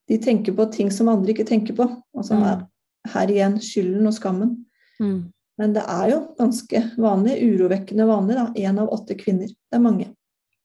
[0.06, 1.88] de tenker på ting som andre ikke tenker på.
[1.88, 2.66] og som er
[3.10, 4.52] her igjen skylden og skammen.
[5.00, 5.32] Mm.
[5.60, 8.46] Men det er jo ganske vanlig, urovekkende vanlig, da.
[8.68, 9.48] Én av åtte kvinner.
[9.48, 10.10] Det er mange.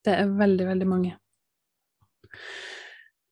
[0.06, 1.14] Det er veldig, veldig mange.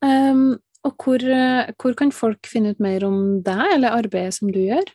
[0.05, 4.51] Um, og hvor, eh, hvor kan folk finne ut mer om deg eller arbeidet som
[4.53, 4.87] du gjør?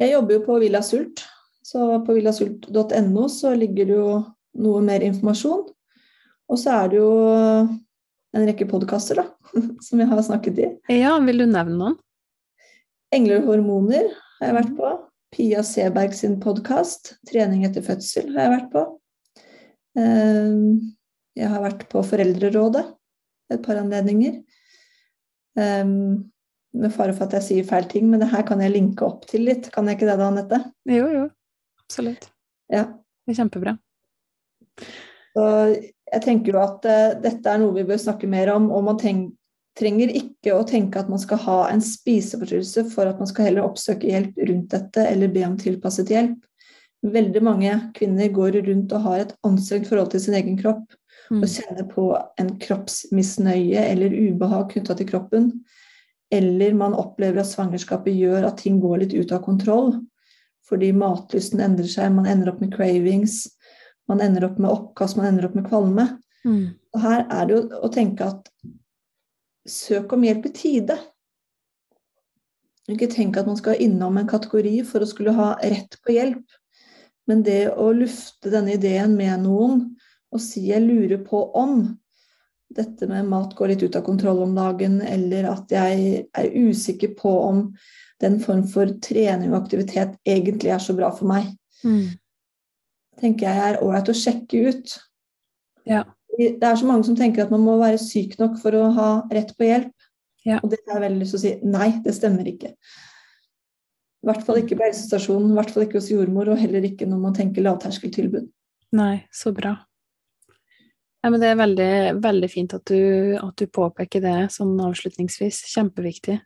[0.00, 1.24] Jeg jobber jo på Villa Sult,
[1.68, 4.12] så på villasult.no så ligger det jo
[4.64, 5.66] noe mer informasjon.
[6.48, 7.08] Og så er det jo
[8.36, 9.26] en rekke podkaster, da,
[9.86, 10.68] som jeg har snakket i.
[10.96, 11.98] Ja, vil du nevne noen?
[13.14, 14.08] Engler og hormoner
[14.38, 14.94] har jeg vært på.
[15.32, 18.84] Pia Seberg sin podkast 'Trening etter fødsel' har jeg vært på.
[20.00, 20.94] Ehm,
[21.38, 22.82] Jeg har vært på Foreldrerådet
[23.52, 24.40] et par anledninger.
[25.58, 26.30] Ehm,
[26.74, 29.24] Med fare for at jeg sier feil ting, men det her kan jeg linke opp
[29.26, 29.70] til litt.
[29.72, 30.58] Kan jeg ikke det da, Anette?
[30.84, 31.22] Jo, jo.
[31.88, 32.28] Absolutt.
[32.72, 32.84] Ja.
[33.24, 33.74] Det er kjempebra.
[35.34, 35.46] Så
[36.08, 39.00] jeg tenker jo at uh, dette er noe vi bør snakke mer om, og man
[39.00, 39.32] tenk,
[39.78, 43.66] trenger ikke å tenke at man skal ha en spiseforstyrrelse for at man skal heller
[43.68, 46.38] oppsøke hjelp rundt dette eller be om tilpasset hjelp.
[47.06, 50.96] Veldig mange kvinner går rundt og har et anstrengt forhold til sin egen kropp
[51.28, 51.42] Mm.
[51.42, 52.04] og kjenner på
[52.40, 55.50] en kroppsmisnøye eller ubehag knytta til kroppen.
[56.32, 59.92] Eller man opplever at svangerskapet gjør at ting går litt ut av kontroll.
[60.68, 63.46] Fordi matlysten endrer seg, man ender opp med cravings,
[64.08, 66.08] man ender opp med oppkast, man ender opp med kvalme.
[66.44, 66.74] Mm.
[66.94, 68.50] Og her er det jo å tenke at
[69.68, 70.98] søk om hjelp i tide.
[72.88, 76.44] Ikke tenk at man skal innom en kategori for å skulle ha rett på hjelp.
[77.28, 79.82] Men det å lufte denne ideen med noen
[80.32, 81.98] og si 'jeg lurer på om'
[82.68, 87.14] dette med mat går litt ut av kontroll om dagen, eller at jeg er usikker
[87.16, 87.62] på om
[88.20, 91.52] den form for trening og aktivitet egentlig er så bra for meg,
[91.84, 92.18] Mm.
[93.20, 94.98] tenker jeg er ålreit å sjekke ut.
[95.86, 96.04] Ja.
[96.38, 99.08] Det er så mange som tenker at man må være syk nok for å ha
[99.30, 99.92] rett på hjelp.
[100.44, 100.60] Ja.
[100.62, 102.74] Og det har jeg veldig lyst til å si nei, det stemmer ikke.
[104.18, 107.06] I hvert fall ikke på helsestasjonen, i hvert fall ikke hos jordmor, og heller ikke
[107.06, 108.48] når man tenker lavterskeltilbud.
[108.98, 109.76] Nei, så bra.
[111.22, 111.92] Ja, men det er veldig,
[112.22, 115.64] veldig fint at du, at du påpeker det sånn avslutningsvis.
[115.74, 116.38] Kjempeviktig.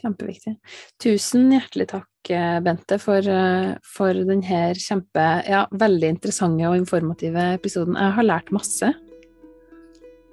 [0.00, 0.56] Kjempeviktig.
[1.02, 7.54] Tusen hjertelig takk, eh, Bente, for, eh, for denne kjempe, ja, veldig interessante og informative
[7.54, 7.94] episoden.
[7.94, 8.94] Jeg har lært masse.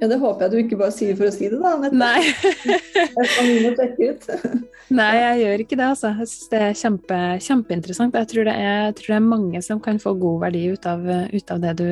[0.01, 1.75] Ja, det håper jeg du ikke bare sier for å si det, da.
[1.77, 1.93] Anette.
[1.93, 2.23] Nei.
[3.11, 4.25] Jeg skal sjekke ut.
[4.97, 6.09] Nei, jeg gjør ikke det, altså.
[6.17, 8.17] Jeg syns det er kjempe, kjempeinteressant.
[8.17, 10.89] Jeg tror, det er, jeg tror det er mange som kan få god verdi ut
[10.89, 11.87] av, ut av det, du,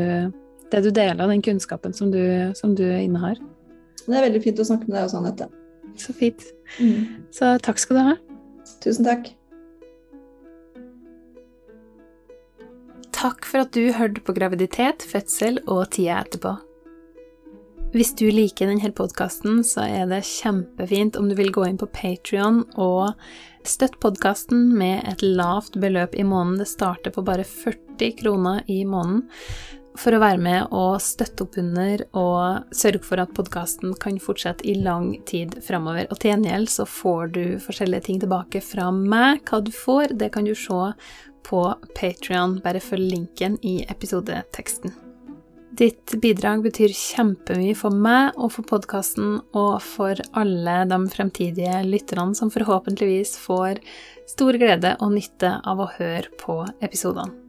[0.73, 2.19] det du deler, den kunnskapen som du,
[2.57, 3.37] som du innehar.
[4.01, 5.51] Det er veldig fint å snakke med deg også, Anette.
[5.97, 6.43] Så fint.
[7.33, 8.15] Så takk skal du ha.
[8.83, 9.31] Tusen takk.
[13.19, 16.55] Takk for at du hørte på graviditet, fødsel og tida etterpå.
[17.89, 21.89] Hvis du liker denne podkasten, så er det kjempefint om du vil gå inn på
[21.89, 23.17] Patrion og
[23.65, 26.61] støtte podkasten med et lavt beløp i måneden.
[26.61, 29.25] Det starter på bare 40 kroner i måneden.
[29.97, 34.67] For å være med og støtte opp under og sørge for at podkasten kan fortsette
[34.69, 36.05] i lang tid framover.
[36.11, 39.41] Og til gjengjeld så får du forskjellige ting tilbake fra meg.
[39.49, 40.93] Hva du får, det kan du se
[41.49, 41.65] på
[41.97, 42.59] Patrion.
[42.63, 44.93] Bare følg linken i episodeteksten.
[45.79, 52.35] Ditt bidrag betyr kjempemye for meg og for podkasten og for alle de fremtidige lytterne
[52.35, 53.79] som forhåpentligvis får
[54.27, 57.48] stor glede og nytte av å høre på episodene.